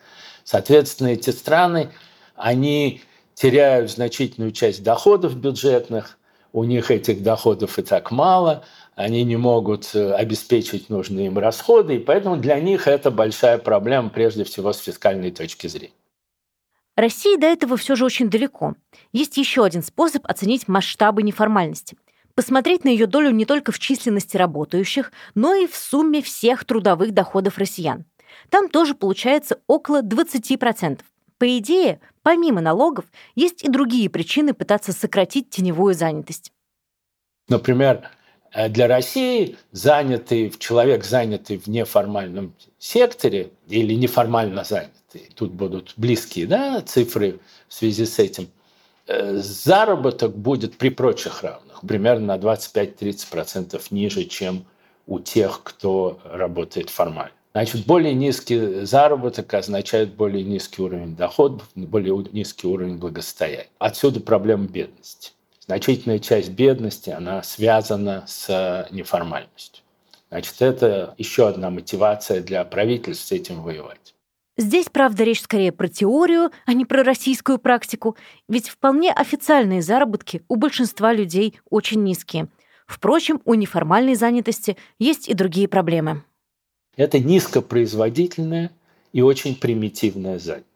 Соответственно, 0.44 1.10
эти 1.10 1.32
страны, 1.32 1.90
они 2.36 3.02
теряют 3.34 3.92
значительную 3.92 4.52
часть 4.52 4.84
доходов 4.84 5.36
бюджетных, 5.36 6.18
у 6.54 6.64
них 6.64 6.90
этих 6.90 7.22
доходов 7.22 7.78
и 7.78 7.82
так 7.82 8.12
мало, 8.12 8.64
они 8.96 9.26
не 9.26 9.36
могут 9.36 9.94
э, 9.94 10.14
обеспечить 10.14 10.90
нужные 10.90 11.28
им 11.28 11.38
расходы, 11.38 11.98
и 11.98 12.00
поэтому 12.00 12.38
для 12.38 12.58
них 12.62 12.88
это 12.88 13.12
большая 13.12 13.58
проблема, 13.58 14.10
прежде 14.10 14.46
всего, 14.46 14.72
с 14.72 14.80
фискальной 14.80 15.32
точки 15.32 15.68
зрения. 15.68 15.92
России 16.96 17.38
до 17.38 17.48
этого 17.48 17.78
все 17.78 17.96
же 17.96 18.06
очень 18.06 18.30
далеко. 18.30 18.76
Есть 19.12 19.38
еще 19.38 19.66
один 19.66 19.84
способ 19.84 20.26
оценить 20.28 20.68
масштабы 20.68 21.24
неформальности. 21.24 21.98
Посмотреть 22.36 22.84
на 22.84 22.90
ее 22.90 23.06
долю 23.06 23.32
не 23.32 23.46
только 23.46 23.72
в 23.72 23.80
численности 23.80 24.38
работающих, 24.38 25.12
но 25.36 25.54
и 25.54 25.68
в 25.68 25.76
сумме 25.76 26.22
всех 26.22 26.66
трудовых 26.66 27.14
доходов 27.14 27.58
россиян. 27.58 28.06
Там 28.50 28.70
тоже 28.70 28.94
получается 28.94 29.60
около 29.68 30.02
20%. 30.02 31.00
По 31.38 31.58
идее, 31.58 32.00
помимо 32.24 32.62
налогов, 32.62 33.06
есть 33.36 33.64
и 33.64 33.70
другие 33.70 34.10
причины 34.10 34.54
пытаться 34.54 34.94
сократить 34.94 35.50
теневую 35.50 35.94
занятость. 35.94 36.52
Например, 37.48 38.10
для 38.70 38.88
России 38.88 39.58
занятый, 39.72 40.54
человек, 40.58 41.04
занятый 41.04 41.58
в 41.58 41.68
неформальном 41.68 42.54
секторе 42.80 43.52
или 43.68 43.94
неформально 43.94 44.64
занятый, 44.64 45.30
тут 45.36 45.52
будут 45.52 45.94
близкие 45.98 46.48
да, 46.48 46.82
цифры 46.82 47.40
в 47.68 47.74
связи 47.74 48.06
с 48.06 48.18
этим, 48.20 48.48
э, 49.08 49.38
заработок 49.38 50.36
будет 50.38 50.78
при 50.78 50.90
прочих 50.90 51.44
равных 51.44 51.82
примерно 51.86 52.38
на 52.38 52.38
25-30% 52.38 53.82
ниже, 53.92 54.24
чем 54.24 54.66
у 55.08 55.20
тех, 55.20 55.62
кто 55.64 56.20
работает 56.24 56.90
формально. 56.90 57.34
Значит, 57.54 57.86
более 57.86 58.14
низкий 58.14 58.86
заработок 58.86 59.54
означает 59.54 60.14
более 60.14 60.44
низкий 60.44 60.82
уровень 60.82 61.16
доходов, 61.16 61.70
более 61.76 62.16
низкий 62.34 62.68
уровень 62.68 62.98
благосостояния. 62.98 63.68
Отсюда 63.80 64.20
проблема 64.20 64.68
бедности 64.68 65.32
значительная 65.66 66.20
часть 66.20 66.50
бедности, 66.50 67.10
она 67.10 67.44
связана 67.44 68.24
с 68.28 68.88
неформальностью. 68.92 69.84
Значит, 70.30 70.56
это 70.60 71.14
еще 71.18 71.48
одна 71.48 71.70
мотивация 71.70 72.42
для 72.42 72.64
правительств 72.66 73.28
с 73.28 73.32
этим 73.32 73.62
воевать. 73.62 74.16
Здесь, 74.58 74.88
правда, 74.90 75.24
речь 75.24 75.42
скорее 75.42 75.72
про 75.72 75.88
теорию, 75.88 76.50
а 76.66 76.74
не 76.74 76.86
про 76.86 77.04
российскую 77.04 77.60
практику, 77.60 78.16
ведь 78.48 78.70
вполне 78.70 79.12
официальные 79.12 79.82
заработки 79.82 80.44
у 80.48 80.56
большинства 80.56 81.14
людей 81.14 81.60
очень 81.70 82.04
низкие. 82.04 82.48
Впрочем, 82.88 83.42
у 83.46 83.54
неформальной 83.54 84.16
занятости 84.16 84.78
есть 84.98 85.28
и 85.28 85.34
другие 85.34 85.68
проблемы. 85.68 86.24
Это 86.96 87.20
низкопроизводительная 87.20 88.72
и 89.12 89.22
очень 89.22 89.56
примитивная 89.56 90.40
занятость. 90.40 90.70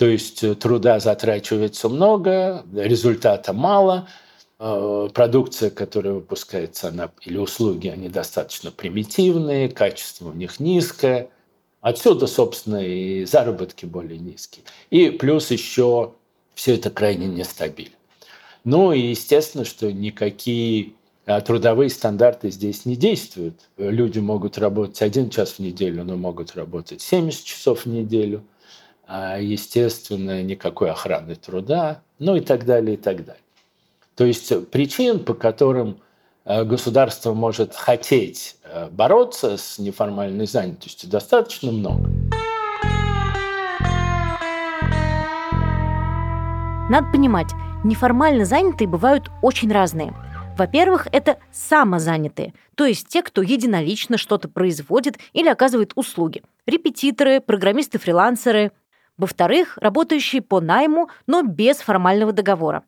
То 0.00 0.06
есть 0.06 0.42
э, 0.42 0.54
труда 0.54 0.98
затрачивается 0.98 1.90
много, 1.90 2.64
результата 2.74 3.52
мало, 3.52 4.08
э, 4.58 5.08
продукция, 5.12 5.68
которая 5.68 6.14
выпускается, 6.14 6.88
она, 6.88 7.10
или 7.20 7.36
услуги, 7.36 7.88
они 7.88 8.08
достаточно 8.08 8.70
примитивные, 8.70 9.68
качество 9.68 10.30
у 10.30 10.32
них 10.32 10.58
низкое. 10.58 11.28
Отсюда, 11.82 12.28
собственно, 12.28 12.82
и 12.82 13.26
заработки 13.26 13.84
более 13.84 14.18
низкие. 14.18 14.64
И 14.88 15.10
плюс 15.10 15.50
еще 15.50 16.14
все 16.54 16.76
это 16.76 16.88
крайне 16.88 17.26
нестабильно. 17.26 17.96
Ну 18.64 18.92
и 18.92 19.00
естественно, 19.00 19.66
что 19.66 19.92
никакие 19.92 20.94
э, 21.26 21.42
трудовые 21.42 21.90
стандарты 21.90 22.50
здесь 22.50 22.86
не 22.86 22.96
действуют. 22.96 23.68
Люди 23.76 24.18
могут 24.18 24.56
работать 24.56 25.02
один 25.02 25.28
час 25.28 25.50
в 25.50 25.58
неделю, 25.58 26.04
но 26.04 26.16
могут 26.16 26.56
работать 26.56 27.02
70 27.02 27.44
часов 27.44 27.84
в 27.84 27.90
неделю– 27.90 28.42
а, 28.52 28.59
естественно, 29.40 30.42
никакой 30.42 30.90
охраны 30.90 31.34
труда, 31.34 32.02
ну 32.18 32.36
и 32.36 32.40
так 32.40 32.64
далее, 32.64 32.94
и 32.94 32.96
так 32.96 33.24
далее. 33.24 33.42
То 34.14 34.24
есть 34.24 34.70
причин, 34.70 35.24
по 35.24 35.34
которым 35.34 36.00
э, 36.44 36.64
государство 36.64 37.32
может 37.32 37.74
хотеть 37.74 38.56
э, 38.64 38.88
бороться 38.90 39.56
с 39.56 39.78
неформальной 39.78 40.46
занятостью, 40.46 41.08
достаточно 41.08 41.72
много. 41.72 42.08
Надо 46.90 47.06
понимать, 47.12 47.48
неформально 47.82 48.44
занятые 48.44 48.88
бывают 48.88 49.30
очень 49.42 49.72
разные. 49.72 50.14
Во-первых, 50.58 51.06
это 51.12 51.38
самозанятые, 51.52 52.52
то 52.74 52.84
есть 52.84 53.08
те, 53.08 53.22
кто 53.22 53.40
единолично 53.40 54.18
что-то 54.18 54.48
производит 54.48 55.18
или 55.32 55.48
оказывает 55.48 55.92
услуги. 55.94 56.42
Репетиторы, 56.66 57.40
программисты-фрилансеры, 57.40 58.72
во-вторых, 59.20 59.78
работающие 59.80 60.42
по 60.42 60.60
найму, 60.60 61.10
но 61.26 61.42
без 61.42 61.76
формального 61.76 62.32
договора. 62.32 62.82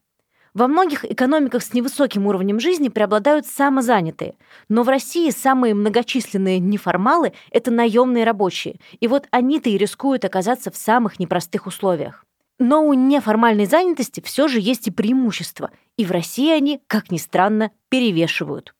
Во 0.54 0.66
многих 0.66 1.04
экономиках 1.04 1.62
с 1.62 1.72
невысоким 1.72 2.26
уровнем 2.26 2.60
жизни 2.60 2.88
преобладают 2.88 3.46
самозанятые, 3.46 4.34
но 4.68 4.82
в 4.82 4.88
России 4.88 5.30
самые 5.30 5.74
многочисленные 5.74 6.58
неформалы– 6.58 7.32
это 7.50 7.70
наемные 7.70 8.24
рабочие, 8.24 8.76
и 9.00 9.08
вот 9.08 9.26
они-то 9.30 9.70
и 9.70 9.78
рискуют 9.78 10.24
оказаться 10.24 10.70
в 10.70 10.76
самых 10.76 11.18
непростых 11.18 11.66
условиях. 11.66 12.24
Но 12.58 12.84
у 12.84 12.92
неформальной 12.92 13.66
занятости 13.66 14.20
все 14.20 14.46
же 14.48 14.60
есть 14.60 14.88
и 14.88 14.90
преимущества, 14.90 15.70
и 15.96 16.04
в 16.04 16.10
России 16.10 16.50
они, 16.50 16.80
как 16.86 17.10
ни 17.10 17.18
странно, 17.18 17.70
перевешивают. 17.88 18.74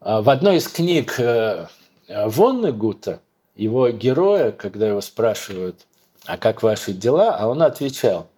А 0.00 0.22
в 0.22 0.30
одной 0.30 0.58
из 0.58 0.68
книг 0.68 1.18
э, 1.18 1.66
Воннегута 2.08 3.22
его 3.56 3.90
героя, 3.90 4.52
когда 4.52 4.88
его 4.88 5.00
спрашивают, 5.00 5.86
а 6.26 6.36
как 6.36 6.62
ваши 6.62 6.92
дела, 6.92 7.36
а 7.36 7.48
он 7.48 7.62
отвечал, 7.62 8.28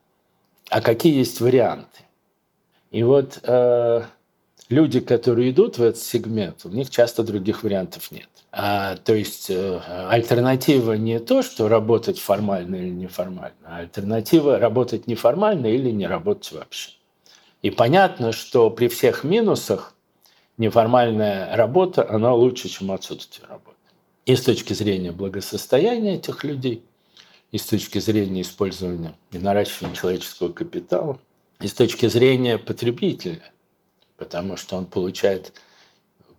а 0.71 0.80
какие 0.80 1.16
есть 1.16 1.40
варианты. 1.40 2.00
И 2.90 3.02
вот 3.02 3.40
э, 3.42 4.02
люди, 4.68 5.00
которые 5.00 5.50
идут 5.50 5.78
в 5.78 5.83
этот 5.83 6.00
сегмент, 6.00 6.64
у 6.64 6.68
них 6.68 6.90
часто 6.90 7.23
других 7.23 7.62
вариантов 7.62 8.11
нет. 8.11 8.28
А, 8.50 8.97
то 8.97 9.14
есть 9.14 9.50
э, 9.50 9.80
альтернатива 10.09 10.95
не 10.95 11.18
то, 11.18 11.42
что 11.42 11.68
работать 11.68 12.18
формально 12.18 12.76
или 12.76 12.90
неформально, 12.90 13.57
а 13.64 13.78
альтернатива 13.78 14.59
работать 14.59 15.07
неформально 15.07 15.66
или 15.66 15.90
не 15.90 16.07
работать 16.07 16.52
вообще. 16.52 16.92
И 17.61 17.71
понятно, 17.71 18.33
что 18.33 18.71
при 18.71 18.88
всех 18.88 19.25
минусах 19.25 19.95
неформальная 20.57 21.54
работа, 21.57 22.09
она 22.09 22.33
лучше, 22.33 22.68
чем 22.68 22.90
отсутствие 22.90 23.47
работы. 23.49 23.76
И 24.26 24.37
с 24.37 24.42
точки 24.42 24.73
зрения 24.73 25.12
благосостояния 25.12 26.16
этих 26.16 26.45
людей, 26.45 26.85
и 27.50 27.58
с 27.58 27.64
точки 27.64 27.98
зрения 27.98 28.42
использования 28.42 29.14
и 29.30 29.38
наращивания 29.38 29.94
человеческого 29.94 30.52
капитала, 30.52 31.18
и 31.60 31.66
с 31.66 31.72
точки 31.72 32.06
зрения 32.06 32.58
потребителя, 32.58 33.42
потому 34.16 34.56
что 34.56 34.76
он 34.76 34.86
получает, 34.86 35.52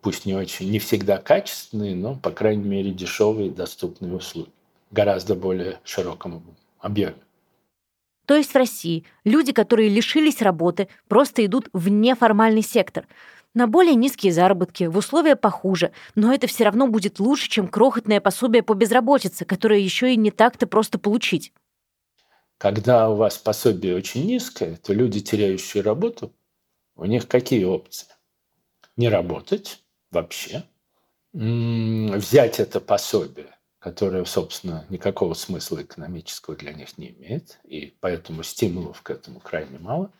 пусть 0.02 0.26
не 0.26 0.36
очень, 0.36 0.70
не 0.70 0.80
всегда 0.80 1.18
качественные, 1.18 1.96
но, 1.96 2.16
по 2.16 2.32
крайней 2.32 2.68
мере, 2.68 2.92
дешевые 2.92 3.50
доступные 3.50 4.14
услуги, 4.14 4.50
гораздо 4.92 5.36
более 5.36 5.80
широком 5.84 6.44
объеме. 6.80 7.16
То 8.26 8.36
есть 8.36 8.52
в 8.52 8.56
России 8.56 9.06
люди, 9.24 9.52
которые 9.52 9.90
лишились 9.90 10.42
работы, 10.42 10.88
просто 11.08 11.44
идут 11.46 11.68
в 11.74 11.90
неформальный 11.90 12.62
сектор– 12.62 13.08
на 13.54 13.68
более 13.68 13.96
низкие 13.96 14.32
заработки, 14.32 14.84
в 14.86 14.98
условия 14.98 15.36
похуже, 15.36 15.92
но 16.16 16.34
это 16.34 16.48
все 16.48 16.66
равно 16.66 16.88
будет 16.88 17.20
лучше, 17.20 17.50
чем 17.50 17.68
крохотное 17.68 18.22
пособие 18.22 18.64
по 18.64 18.74
безработице, 18.74 19.46
которое 19.46 19.80
еще 19.80 20.14
и 20.14 20.18
не 20.18 20.32
так-то 20.32 20.68
просто 20.68 21.00
получить. 21.00 21.54
Когда 22.58 23.10
у 23.10 23.16
вас 23.16 23.38
пособие 23.38 23.96
очень 23.96 24.26
низкое, 24.26 24.76
то 24.76 24.94
люди, 24.94 25.22
теряющие 25.22 25.82
работу, 25.82 26.34
у 26.96 27.06
них 27.06 27.28
какие 27.28 27.64
опции? 27.64 28.08
Не 28.98 29.08
работать 29.08 29.82
вообще, 30.12 30.64
взять 31.32 32.60
это 32.60 32.82
пособие, 32.82 33.56
которое, 33.80 34.26
собственно, 34.26 34.86
никакого 34.90 35.34
смысла 35.36 35.82
экономического 35.82 36.56
для 36.56 36.74
них 36.74 36.98
не 36.98 37.12
имеет, 37.12 37.60
и 37.64 37.96
поэтому 38.02 38.44
стимулов 38.44 39.02
к 39.02 39.12
этому 39.12 39.40
крайне 39.40 39.80
мало, 39.80 40.12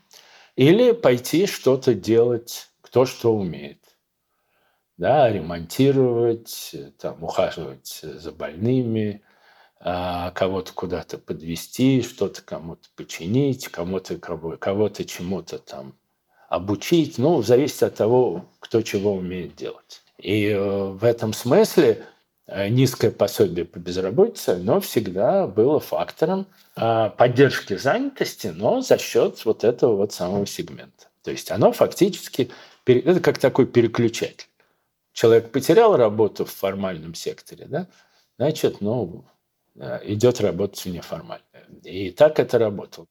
или 0.56 0.94
пойти 0.94 1.46
что-то 1.46 1.94
делать 1.94 2.70
кто 2.90 3.06
что 3.06 3.36
умеет. 3.36 3.84
Да, 4.98 5.32
ремонтировать, 5.32 6.76
там, 7.00 7.24
ухаживать 7.24 8.00
за 8.02 8.32
больными, 8.32 9.22
а, 9.80 10.32
кого-то 10.32 10.74
куда-то 10.74 11.20
подвести, 11.20 12.02
что-то 12.02 12.42
кому-то 12.42 12.90
починить, 12.96 13.68
кому-то 13.68 14.18
кого-то 14.18 15.06
чему-то 15.06 15.60
там 15.60 15.94
обучить. 16.50 17.20
Ну, 17.20 17.44
зависит 17.44 17.84
от 17.84 17.96
того, 17.96 18.46
кто 18.60 18.82
чего 18.82 19.14
умеет 19.14 19.56
делать. 19.56 20.02
И 20.18 20.48
э, 20.48 20.58
в 20.60 21.04
этом 21.06 21.32
смысле 21.34 22.04
э, 22.48 22.70
низкое 22.70 23.12
пособие 23.12 23.66
по 23.66 23.78
безработице, 23.78 24.58
но 24.58 24.82
всегда 24.82 25.46
было 25.46 25.80
фактором 25.80 26.48
а, 26.76 27.10
поддержки 27.10 27.78
занятости, 27.78 28.48
но 28.48 28.82
за 28.82 28.98
счет 28.98 29.46
вот 29.46 29.64
этого 29.64 29.96
вот 29.96 30.12
самого 30.12 30.48
сегмента. 30.48 31.10
То 31.24 31.32
есть 31.32 31.52
оно 31.52 31.72
фактически 31.72 32.50
это 32.96 33.20
как 33.20 33.38
такой 33.38 33.66
переключатель. 33.66 34.48
Человек 35.14 35.52
потерял 35.52 35.98
работу 35.98 36.46
в 36.46 36.52
формальном 36.52 37.14
секторе, 37.14 37.66
да, 37.66 37.88
значит, 38.38 38.80
ну, 38.82 39.26
э, 39.76 40.00
идет 40.06 40.40
работать 40.40 40.86
в 40.86 40.90
неформальное. 40.90 41.44
И 41.84 42.12
так 42.12 42.40
это 42.40 42.58
работало. 42.58 43.08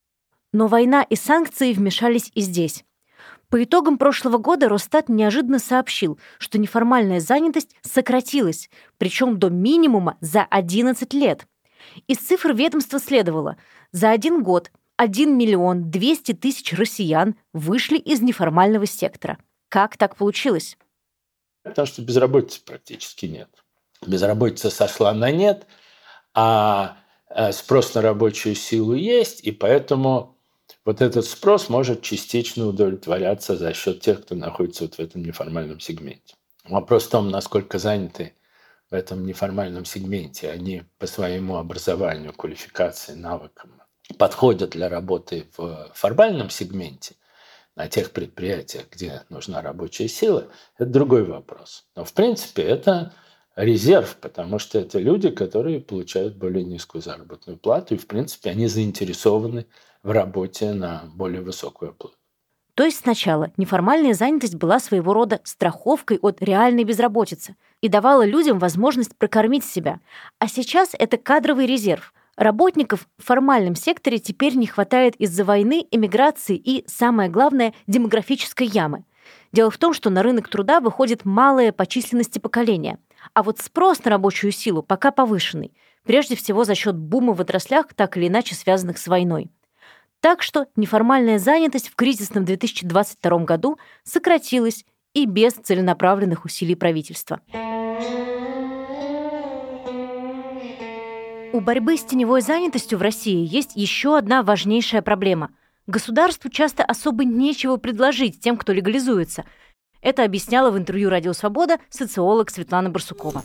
Но 0.52 0.68
война 0.68 1.02
и 1.02 1.16
санкции 1.16 1.72
вмешались 1.72 2.30
и 2.34 2.40
здесь. 2.40 2.84
По 3.50 3.62
итогам 3.62 3.98
прошлого 3.98 4.38
года 4.38 4.68
Росстат 4.68 5.08
неожиданно 5.08 5.58
сообщил, 5.58 6.18
что 6.38 6.58
неформальная 6.58 7.20
занятость 7.20 7.74
сократилась, 7.82 8.70
причем 8.98 9.38
до 9.38 9.48
минимума 9.50 10.16
за 10.20 10.44
11 10.44 11.12
лет. 11.14 11.46
Из 12.06 12.18
цифр 12.18 12.52
ведомства 12.52 12.98
следовало, 12.98 13.56
за 13.92 14.10
один 14.10 14.42
год 14.42 14.70
1 14.96 15.36
миллион 15.36 15.90
200 15.90 16.32
тысяч 16.32 16.72
россиян 16.74 17.36
вышли 17.52 17.98
из 17.98 18.20
неформального 18.20 18.86
сектора– 18.86 19.38
как 19.68 19.96
так 19.96 20.16
получилось? 20.16 20.76
Потому 21.62 21.87
что 21.87 22.02
безработицы 22.02 22.61
практически 22.64 23.26
нет. 23.26 23.48
Безработица 24.07 24.70
сошла 24.70 25.12
на 25.12 25.31
нет, 25.31 25.66
а 26.35 26.96
э, 27.28 27.52
спрос 27.52 27.94
на 27.94 28.02
рабочую 28.02 28.54
силу 28.54 28.94
есть, 28.94 29.40
и 29.40 29.52
поэтому 29.52 30.37
вот 30.85 31.00
этот 31.00 31.26
спрос 31.26 31.68
может 31.68 32.02
частично 32.02 32.66
удовлетворяться 32.66 33.57
за 33.57 33.74
счет 33.74 34.00
тех, 34.00 34.22
кто 34.22 34.35
находится 34.35 34.85
вот 34.85 34.94
в 34.94 35.00
этом 35.00 35.22
неформальном 35.22 35.81
сегменте. 35.81 36.35
Вопрос 36.64 37.07
в 37.07 37.11
том, 37.11 37.31
насколько 37.31 37.78
заняты 37.78 38.35
в 38.90 38.94
этом 38.94 39.26
неформальном 39.26 39.85
сегменте. 39.85 40.50
Они 40.50 40.85
по 40.98 41.07
своему 41.07 41.57
образованию, 41.57 42.33
квалификации, 42.33 43.14
навыкам 43.14 43.83
подходят 44.16 44.70
для 44.70 44.88
работы 44.88 45.46
в 45.57 45.90
формальном 45.94 46.48
сегменте– 46.48 47.14
на 47.78 47.86
тех 47.86 48.10
предприятиях, 48.10 48.86
где 48.90 49.22
нужна 49.30 49.62
рабочая 49.62 50.08
сила, 50.08 50.48
это 50.76 50.90
другой 50.90 51.22
вопрос. 51.22 51.86
Но 51.94 52.04
в 52.04 52.12
принципе 52.12 52.62
это 52.62 53.14
резерв, 53.54 54.16
потому 54.16 54.58
что 54.58 54.80
это 54.80 54.98
люди, 54.98 55.30
которые 55.30 55.80
получают 55.80 56.36
более 56.36 56.64
низкую 56.64 57.02
заработную 57.02 57.56
плату, 57.56 57.94
и 57.94 57.98
в 57.98 58.08
принципе 58.08 58.50
они 58.50 58.66
заинтересованы 58.66 59.66
в 60.02 60.10
работе 60.10 60.72
на 60.72 61.04
более 61.14 61.40
высокую 61.40 61.92
оплату. 61.92 62.16
То 62.74 62.84
есть 62.84 62.98
сначала 62.98 63.52
неформальная 63.56 64.14
занятость 64.14 64.56
была 64.56 64.80
своего 64.80 65.12
рода 65.12 65.40
страховкой 65.44 66.18
от 66.20 66.42
реальной 66.42 66.82
безработицы 66.82 67.54
и 67.80 67.88
давала 67.88 68.24
людям 68.24 68.58
возможность 68.58 69.16
прокормить 69.16 69.64
себя. 69.64 70.00
А 70.40 70.48
сейчас 70.48 70.90
это 70.98 71.16
кадровый 71.16 71.66
резерв, 71.66 72.12
Работников 72.38 73.09
в 73.18 73.24
формальном 73.24 73.74
секторе 73.74 74.20
теперь 74.20 74.55
не 74.55 74.68
хватает 74.68 75.16
из-за 75.16 75.44
войны, 75.44 75.85
эмиграции 75.90 76.55
и, 76.57 76.85
самое 76.87 77.29
главное, 77.29 77.74
демографической 77.88 78.68
ямы. 78.68 79.05
Дело 79.53 79.72
в 79.72 79.77
том, 79.77 79.92
что 79.92 80.09
на 80.09 80.22
рынок 80.22 80.48
труда 80.48 80.79
выходит 80.79 81.24
малое 81.24 81.72
по 81.72 81.85
численности 81.85 82.38
поколение, 82.38 82.98
а 83.35 83.42
вот 83.42 83.59
спрос 83.59 84.05
на 84.05 84.12
рабочую 84.12 84.53
силу 84.53 84.85
пока 84.85 85.11
повышенный, 85.11 85.72
прежде 86.05 86.37
всего 86.37 86.62
за 86.62 86.77
счет 86.77 86.96
бума 86.96 87.35
в 87.35 87.40
отраслях, 87.40 87.92
так 87.92 88.16
или 88.16 88.29
иначе 88.29 88.55
связанных 88.55 88.98
с 88.98 89.09
войной. 89.09 89.51
Так 90.20 90.42
что 90.44 90.66
неформальная 90.77 91.40
занятость 91.40 91.88
в 91.88 91.96
кризисном 91.96 92.44
2022 92.44 93.38
году 93.40 93.79
сократилась 94.05 94.85
и 95.12 95.27
без 95.27 95.55
целенаправленных 95.55 96.44
усилий 96.44 96.77
правительства. 96.77 97.40
У 101.52 101.61
борьбы 101.61 101.96
с 101.96 102.04
теневой 102.04 102.42
занятостью 102.42 102.98
в 102.98 103.02
России 103.02 103.46
есть 103.46 103.72
еще 103.74 104.18
одна 104.18 104.42
важнейшая 104.42 105.00
проблема. 105.00 105.50
Государству 105.87 106.50
часто 106.50 106.84
особо 106.84 107.24
нечего 107.24 107.76
предложить 107.78 108.40
тем, 108.40 108.58
кто 108.58 108.72
легализуется. 108.74 109.44
Это 110.02 110.24
объясняла 110.24 110.70
в 110.70 110.76
интервью 110.76 111.08
«Радио 111.08 111.32
Свобода» 111.32 111.78
социолог 111.88 112.50
Светлана 112.50 112.90
Барсукова. 112.90 113.42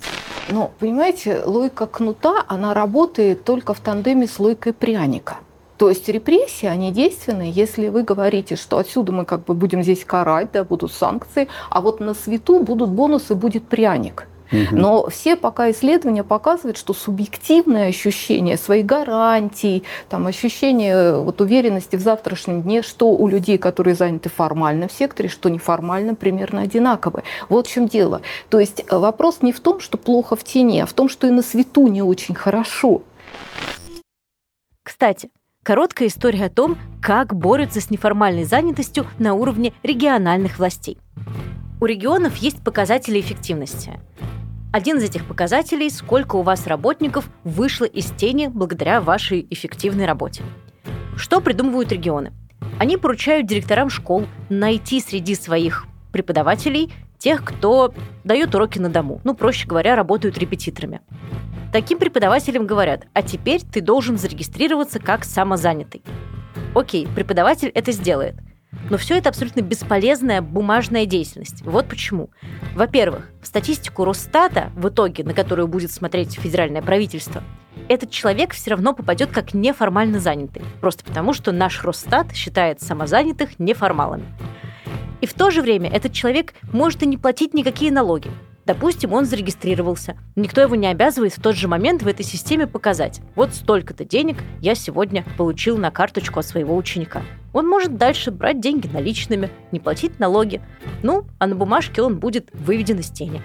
Ну, 0.49 0.71
понимаете, 0.79 1.43
логика 1.45 1.85
кнута, 1.87 2.43
она 2.47 2.73
работает 2.73 3.45
только 3.45 3.73
в 3.73 3.79
тандеме 3.79 4.27
с 4.27 4.37
логикой 4.37 4.73
пряника. 4.73 5.37
То 5.77 5.89
есть 5.89 6.07
репрессии, 6.09 6.65
они 6.65 6.91
действенны, 6.91 7.51
если 7.53 7.87
вы 7.87 8.03
говорите, 8.03 8.57
что 8.57 8.77
отсюда 8.77 9.13
мы 9.13 9.25
как 9.25 9.45
бы 9.45 9.53
будем 9.53 9.81
здесь 9.81 10.03
карать, 10.03 10.51
да, 10.51 10.63
будут 10.63 10.91
санкции, 10.91 11.47
а 11.69 11.79
вот 11.79 12.01
на 12.01 12.13
свету 12.13 12.59
будут 12.59 12.89
бонусы, 12.89 13.33
будет 13.33 13.67
пряник. 13.67 14.27
Но 14.71 15.07
все 15.09 15.35
пока 15.35 15.71
исследования 15.71 16.23
показывают, 16.23 16.77
что 16.77 16.93
субъективное 16.93 17.87
ощущение 17.89 18.57
своей 18.57 18.83
гарантий, 18.83 19.83
там, 20.09 20.27
ощущение 20.27 21.17
вот, 21.17 21.41
уверенности 21.41 21.95
в 21.95 22.01
завтрашнем 22.01 22.61
дне, 22.61 22.81
что 22.81 23.09
у 23.09 23.27
людей, 23.27 23.57
которые 23.57 23.95
заняты 23.95 24.29
в 24.29 24.33
формальном 24.33 24.89
секторе, 24.89 25.29
что 25.29 25.49
неформальном, 25.49 26.15
примерно 26.15 26.61
одинаковые. 26.61 27.23
Вот 27.49 27.67
в 27.67 27.71
чем 27.71 27.87
дело. 27.87 28.21
То 28.49 28.59
есть 28.59 28.83
э, 28.87 28.97
вопрос 28.97 29.39
не 29.41 29.51
в 29.51 29.59
том, 29.59 29.79
что 29.79 29.97
плохо 29.97 30.35
в 30.35 30.43
тени, 30.43 30.79
а 30.79 30.85
в 30.85 30.93
том, 30.93 31.09
что 31.09 31.27
и 31.27 31.31
на 31.31 31.41
свету 31.41 31.87
не 31.87 32.01
очень 32.01 32.35
хорошо. 32.35 33.01
Кстати, 34.83 35.29
короткая 35.63 36.09
история 36.09 36.45
о 36.45 36.49
том, 36.49 36.77
как 37.01 37.35
борются 37.35 37.81
с 37.81 37.89
неформальной 37.89 38.43
занятостью 38.43 39.07
на 39.17 39.33
уровне 39.33 39.73
региональных 39.81 40.59
властей. 40.59 40.97
У 41.81 41.85
регионов 41.85 42.37
есть 42.37 42.63
показатели 42.63 43.19
эффективности. 43.19 43.99
Один 44.73 44.97
из 44.97 45.03
этих 45.03 45.27
показателей– 45.27 45.87
сколько 45.91 46.35
у 46.35 46.41
вас 46.41 46.65
работников 46.65 47.29
вышло 47.43 47.85
из 47.85 48.07
тени 48.07 48.47
благодаря 48.47 49.01
вашей 49.01 49.45
эффективной 49.51 50.07
работе. 50.07 50.41
Что 51.15 51.41
придумывают 51.41 51.91
регионы? 51.91 52.33
Они 52.79 52.97
поручают 52.97 53.45
директорам 53.45 53.91
школ 53.91 54.25
найти 54.49 54.99
среди 54.99 55.35
своих 55.35 55.85
преподавателей 56.11 56.91
тех, 57.19 57.45
кто 57.45 57.93
дает 58.23 58.55
уроки 58.55 58.79
на 58.79 58.89
дому. 58.89 59.21
Ну, 59.23 59.35
проще 59.35 59.67
говоря, 59.67 59.95
работают 59.95 60.39
репетиторами. 60.39 61.01
Таким 61.71 61.99
преподавателям 61.99 62.65
говорят, 62.65 63.05
а 63.13 63.21
теперь 63.21 63.61
ты 63.61 63.79
должен 63.79 64.17
зарегистрироваться 64.17 64.99
как 64.99 65.23
самозанятый. 65.23 66.01
Окей, 66.73 67.07
преподаватель 67.13 67.69
это 67.69 67.91
сделает. 67.91 68.37
Но 68.89 68.97
все 68.97 69.17
это 69.17 69.29
абсолютно 69.29 69.61
бесполезная 69.61 70.41
бумажная 70.41 71.05
деятельность. 71.05 71.61
Вот 71.63 71.87
почему. 71.87 72.29
Во-первых, 72.75 73.29
в 73.41 73.47
статистику 73.47 74.05
Росстата, 74.05 74.71
в 74.75 74.89
итоге, 74.89 75.23
на 75.23 75.33
которую 75.33 75.67
будет 75.67 75.91
смотреть 75.91 76.35
федеральное 76.35 76.81
правительство, 76.81 77.43
этот 77.89 78.11
человек 78.11 78.53
все 78.53 78.71
равно 78.71 78.93
попадет 78.93 79.31
как 79.31 79.53
неформально 79.53 80.19
занятый. 80.19 80.63
Просто 80.81 81.03
потому, 81.03 81.33
что 81.33 81.51
наш 81.51 81.83
Росстат 81.83 82.33
считает 82.33 82.81
самозанятых 82.81 83.59
неформалами. 83.59 84.25
И 85.21 85.25
в 85.25 85.33
то 85.33 85.51
же 85.51 85.61
время 85.61 85.89
этот 85.89 86.11
человек 86.11 86.53
может 86.71 87.01
и 87.03 87.07
не 87.07 87.17
платить 87.17 87.53
никакие 87.53 87.91
налоги. 87.91 88.29
Допустим, 88.65 89.11
он 89.11 89.25
зарегистрировался. 89.25 90.15
Никто 90.35 90.61
его 90.61 90.75
не 90.75 90.87
обязывает 90.87 91.33
в 91.33 91.41
тот 91.41 91.55
же 91.55 91.67
момент 91.67 92.01
в 92.01 92.07
этой 92.07 92.23
системе 92.23 92.65
показать. 92.65 93.19
Вот 93.35 93.53
столько-то 93.53 94.05
денег 94.05 94.37
я 94.61 94.73
сегодня 94.73 95.25
получил 95.37 95.77
на 95.77 95.91
карточку 95.91 96.39
от 96.39 96.45
своего 96.45 96.75
ученика. 96.75 97.23
Он 97.51 97.67
может 97.67 97.97
дальше 97.97 98.31
брать 98.31 98.61
деньги 98.61 98.87
наличными, 98.87 99.49
не 99.71 99.79
платить 99.79 100.17
налоги. 100.19 100.61
Ну, 101.03 101.25
а 101.39 101.47
на 101.47 101.55
бумажке 101.55 102.01
он 102.01 102.19
будет 102.19 102.49
выведен 102.53 102.99
из 102.99 103.09
тени. 103.09 103.41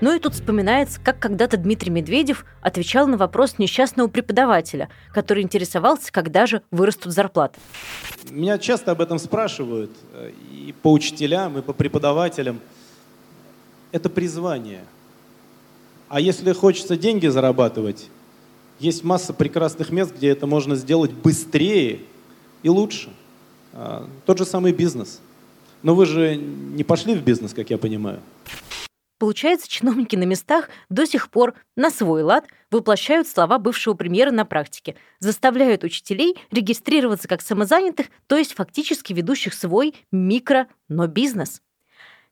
Ну 0.00 0.12
и 0.12 0.18
тут 0.18 0.34
вспоминается, 0.34 1.00
как 1.00 1.20
когда-то 1.20 1.56
Дмитрий 1.56 1.90
Медведев 1.90 2.44
отвечал 2.62 3.06
на 3.06 3.16
вопрос 3.16 3.58
несчастного 3.58 4.08
преподавателя, 4.08 4.88
который 5.12 5.44
интересовался, 5.44 6.10
когда 6.10 6.46
же 6.46 6.62
вырастут 6.72 7.12
зарплаты. 7.12 7.60
Меня 8.28 8.58
часто 8.58 8.90
об 8.90 9.00
этом 9.00 9.20
спрашивают 9.20 9.92
э, 10.12 10.32
и 10.50 10.74
по 10.82 10.90
учителям, 10.90 11.58
и 11.58 11.62
по 11.62 11.72
преподавателям– 11.72 12.58
это 13.92 14.08
призвание. 14.08 14.84
А 16.08 16.20
если 16.20 16.52
хочется 16.52 16.96
деньги 16.96 17.26
зарабатывать, 17.26 18.08
есть 18.78 19.04
масса 19.04 19.32
прекрасных 19.32 19.90
мест, 19.90 20.14
где 20.14 20.30
это 20.30 20.46
можно 20.46 20.74
сделать 20.74 21.12
быстрее 21.12 22.00
и 22.62 22.68
лучше. 22.68 23.10
А, 23.72 24.08
тот 24.26 24.38
же 24.38 24.44
самый 24.44 24.72
бизнес. 24.72 25.20
Но 25.82 25.94
вы 25.94 26.06
же 26.06 26.36
не 26.36 26.84
пошли 26.84 27.14
в 27.14 27.22
бизнес, 27.22 27.54
как 27.54 27.70
я 27.70 27.78
понимаю. 27.78 28.20
Получается, 29.18 29.68
чиновники 29.68 30.16
на 30.16 30.24
местах 30.24 30.68
до 30.88 31.06
сих 31.06 31.30
пор 31.30 31.54
на 31.76 31.90
свой 31.90 32.24
лад 32.24 32.44
воплощают 32.72 33.28
слова 33.28 33.58
бывшего 33.58 33.94
премьера 33.94 34.32
на 34.32 34.44
практике, 34.44 34.96
заставляют 35.20 35.84
учителей 35.84 36.36
регистрироваться 36.50 37.28
как 37.28 37.40
самозанятых, 37.40 38.08
то 38.26 38.36
есть 38.36 38.52
фактически 38.52 39.12
ведущих 39.12 39.54
свой 39.54 39.94
микро, 40.10 40.66
но 40.88 41.06
бизнес. 41.06 41.62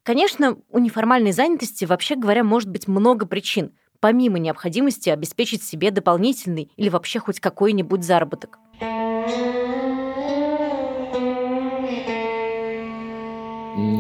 Конечно, 0.03 0.57
у 0.71 0.79
неформальной 0.79 1.33
занятости, 1.33 1.85
вообще 1.85 2.17
говоря, 2.17 2.43
может 2.43 2.71
быть 2.71 2.89
много 2.89 3.27
причин, 3.27 3.73
помимо 4.01 4.39
необходимости 4.39 5.11
обеспечить 5.11 5.63
себе 5.63 5.91
дополнительный 5.91 6.71
или 6.77 6.89
вообще 6.89 7.19
хоть 7.19 7.39
какой-нибудь 7.39 8.03
заработок. 8.03 8.59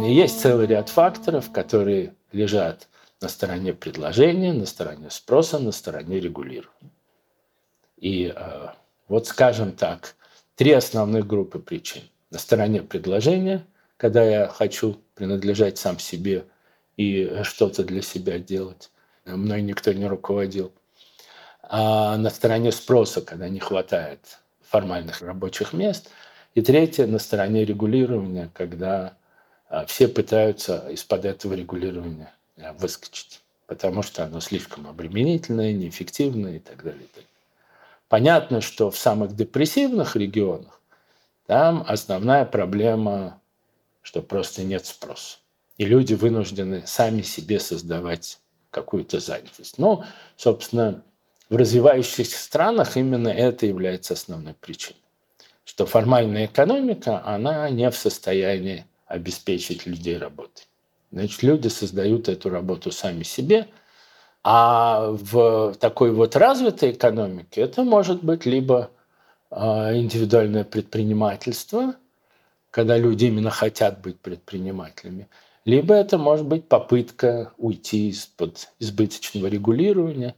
Есть 0.09 0.41
целый 0.41 0.67
ряд 0.67 0.89
факторов, 0.89 1.53
которые 1.53 2.15
лежат 2.33 2.89
на 3.21 3.29
стороне 3.29 3.75
предложения, 3.75 4.55
на 4.55 4.65
стороне 4.65 5.11
спроса, 5.11 5.59
на 5.59 5.71
стороне 5.71 6.19
регулирования. 6.19 6.91
И 7.99 8.33
э, 8.35 8.69
вот, 9.09 9.27
скажем 9.27 9.73
так, 9.73 10.17
три 10.57 10.73
основных 10.73 11.27
группы 11.27 11.59
причин. 11.59 12.03
На 12.31 12.39
стороне 12.39 12.81
предложения– 12.81 13.67
когда 14.01 14.25
я 14.25 14.49
хочу 14.49 14.99
принадлежать 15.15 15.77
сам 15.77 15.99
себе 15.99 16.47
и 16.97 17.43
что-то 17.43 17.85
для 17.85 18.01
себя 18.01 18.39
делать. 18.39 18.91
Мной 19.27 19.61
никто 19.61 19.93
не 19.93 20.07
руководил. 20.07 20.73
А 21.63 22.17
на 22.17 22.31
стороне 22.31 22.73
спроса, 22.73 23.21
когда 23.21 23.51
не 23.51 23.61
хватает 23.61 24.39
формальных 24.63 25.21
рабочих 25.21 25.75
мест. 25.75 26.09
И 26.55 26.63
третье, 26.63 27.07
на 27.07 27.19
стороне 27.19 27.67
регулирования, 27.67 28.51
когда 28.55 29.19
а, 29.69 29.85
все 29.85 30.09
пытаются 30.09 30.89
из-под 30.89 31.27
этого 31.27 31.53
регулирования 31.53 32.33
а, 32.57 32.73
выскочить, 32.73 33.43
потому 33.67 34.03
что 34.03 34.25
оно 34.25 34.41
слишком 34.41 34.89
обременительное, 34.89 35.75
неэффективное 35.75 36.57
и 36.57 36.59
так 36.59 36.83
далее. 36.83 37.07
Понятно, 38.09 38.63
что 38.63 38.91
в 38.91 38.97
самых 38.97 39.37
депрессивных 39.37 40.17
регионах 40.17 40.81
там 41.47 41.85
основная 41.87 42.47
проблема 42.47 43.40
что 44.03 44.23
просто 44.23 44.63
нет 44.63 44.87
спроса. 44.87 45.39
И 45.77 45.85
люди 45.85 46.15
вынуждены 46.15 46.83
сами 46.87 47.23
себе 47.23 47.59
создавать 47.61 48.39
какую-то 48.71 49.21
занятость. 49.21 49.79
Но, 49.79 50.05
собственно, 50.37 51.03
в 51.49 51.57
развивающихся 51.57 52.39
странах 52.39 52.97
именно 52.97 53.29
это 53.29 53.67
является 53.67 54.15
основной 54.15 54.55
причиной. 54.55 55.01
Что 55.65 55.87
формальная 55.87 56.47
экономика, 56.47 57.25
она 57.25 57.69
не 57.71 57.91
в 57.91 57.97
состоянии 57.97 58.87
обеспечить 59.07 59.87
людей 59.87 60.19
работой. 60.19 60.67
Значит, 61.13 61.43
люди 61.43 61.69
создают 61.69 62.29
эту 62.29 62.51
работу 62.51 62.93
сами 62.93 63.25
себе, 63.25 63.67
а 64.43 65.11
в 65.11 65.75
такой 65.81 66.13
вот 66.13 66.37
развитой 66.37 66.93
экономике 66.93 67.63
это 67.63 67.83
может 67.83 68.23
быть 68.23 68.47
либо 68.47 68.91
а, 69.51 69.95
индивидуальное 69.95 70.65
предпринимательство– 70.65 71.97
когда 72.71 72.97
люди 72.97 73.27
именно 73.27 73.51
хотят 73.51 74.01
быть 74.01 74.21
предпринимателями. 74.21 75.29
Либо 75.65 75.95
это 75.95 76.19
может 76.19 76.47
быть 76.47 76.69
попытка 76.69 77.53
уйти 77.59 78.09
из-под 78.11 78.69
избыточного 78.79 79.47
регулирования, 79.47 80.35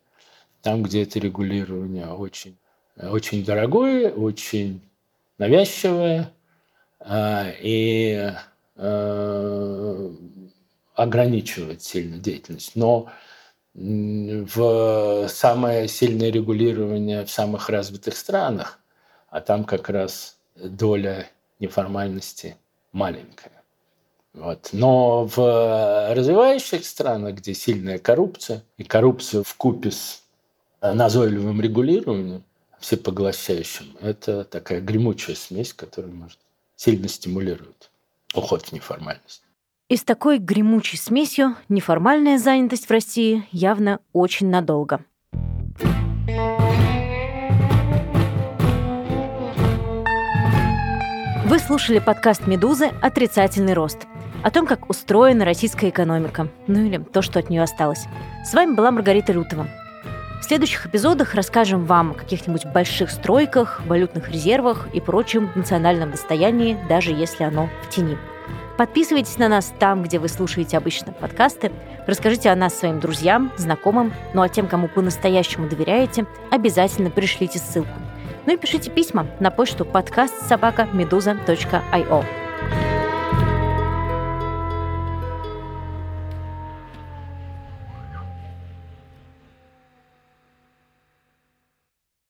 там, 0.62 0.82
где 0.82 1.02
это 1.02 1.18
регулирование 1.18 2.08
очень, 2.08 2.56
очень 2.96 3.44
дорогое, 3.44 4.10
очень 4.10 4.80
навязчивое 5.38 6.32
а, 7.00 7.50
и 7.60 8.32
а, 8.76 10.14
ограничивает 10.94 11.82
сильно 11.82 12.18
деятельность. 12.18 12.76
Но 12.76 13.10
в 13.74 15.28
самое 15.28 15.88
сильное 15.88 16.30
регулирование 16.30 17.24
в 17.24 17.30
самых 17.30 17.70
развитых 17.70 18.16
странах, 18.16 18.78
а 19.30 19.40
там 19.40 19.64
как 19.64 19.88
раз 19.88 20.36
доля 20.54 21.26
неформальности 21.62 22.56
маленькая. 22.92 23.62
Вот. 24.34 24.70
Но 24.72 25.26
в 25.26 26.14
развивающих 26.14 26.84
странах, 26.84 27.36
где 27.36 27.54
сильная 27.54 27.98
коррупция, 27.98 28.62
и 28.76 28.84
коррупция 28.84 29.42
в 29.42 29.54
купе 29.54 29.90
с 29.90 30.22
назойливым 30.80 31.60
регулированием, 31.60 32.42
всепоглощающим, 32.80 33.96
это 34.00 34.44
такая 34.44 34.80
гремучая 34.80 35.36
смесь, 35.36 35.72
которая 35.72 36.12
может 36.12 36.38
сильно 36.76 37.08
стимулирует 37.08 37.90
уход 38.34 38.62
в 38.62 38.72
неформальность. 38.72 39.42
И 39.88 39.96
с 39.96 40.02
такой 40.02 40.38
гремучей 40.38 40.98
смесью 40.98 41.56
неформальная 41.68 42.38
занятость 42.38 42.86
в 42.86 42.90
России 42.90 43.46
явно 43.52 44.00
очень 44.12 44.48
надолго. 44.48 45.04
Вы 51.52 51.58
слушали 51.58 51.98
подкаст 51.98 52.46
«Медузы. 52.46 52.92
Отрицательный 53.02 53.74
рост» 53.74 54.06
о 54.42 54.50
том, 54.50 54.66
как 54.66 54.88
устроена 54.88 55.44
российская 55.44 55.90
экономика, 55.90 56.48
ну 56.66 56.78
или 56.78 56.96
то, 56.96 57.20
что 57.20 57.40
от 57.40 57.50
нее 57.50 57.60
осталось. 57.60 58.06
С 58.42 58.54
вами 58.54 58.74
была 58.74 58.90
Маргарита 58.90 59.34
Лютова. 59.34 59.68
В 60.40 60.44
следующих 60.44 60.86
эпизодах 60.86 61.34
расскажем 61.34 61.84
вам 61.84 62.12
о 62.12 62.14
каких-нибудь 62.14 62.64
больших 62.64 63.10
стройках, 63.10 63.82
валютных 63.84 64.30
резервах 64.30 64.88
и 64.94 65.00
прочем 65.02 65.50
национальном 65.54 66.12
достоянии, 66.12 66.78
даже 66.88 67.10
если 67.10 67.44
оно 67.44 67.68
в 67.82 67.90
тени. 67.90 68.16
Подписывайтесь 68.78 69.36
на 69.36 69.48
нас 69.48 69.74
там, 69.78 70.04
где 70.04 70.18
вы 70.18 70.28
слушаете 70.28 70.78
обычно 70.78 71.12
подкасты. 71.12 71.70
Расскажите 72.06 72.48
о 72.48 72.56
нас 72.56 72.74
своим 72.74 72.98
друзьям, 72.98 73.52
знакомым, 73.58 74.14
ну 74.32 74.40
а 74.40 74.48
тем, 74.48 74.68
кому 74.68 74.88
по-настоящему 74.88 75.68
доверяете, 75.68 76.24
обязательно 76.50 77.10
пришлите 77.10 77.58
ссылку– 77.58 77.92
ну 78.46 78.54
и 78.54 78.56
пишите 78.56 78.90
письма 78.90 79.26
на 79.40 79.50
почту 79.50 79.84
подкаст 79.84 80.48
собака 80.48 80.88
медуза.io. 80.92 82.24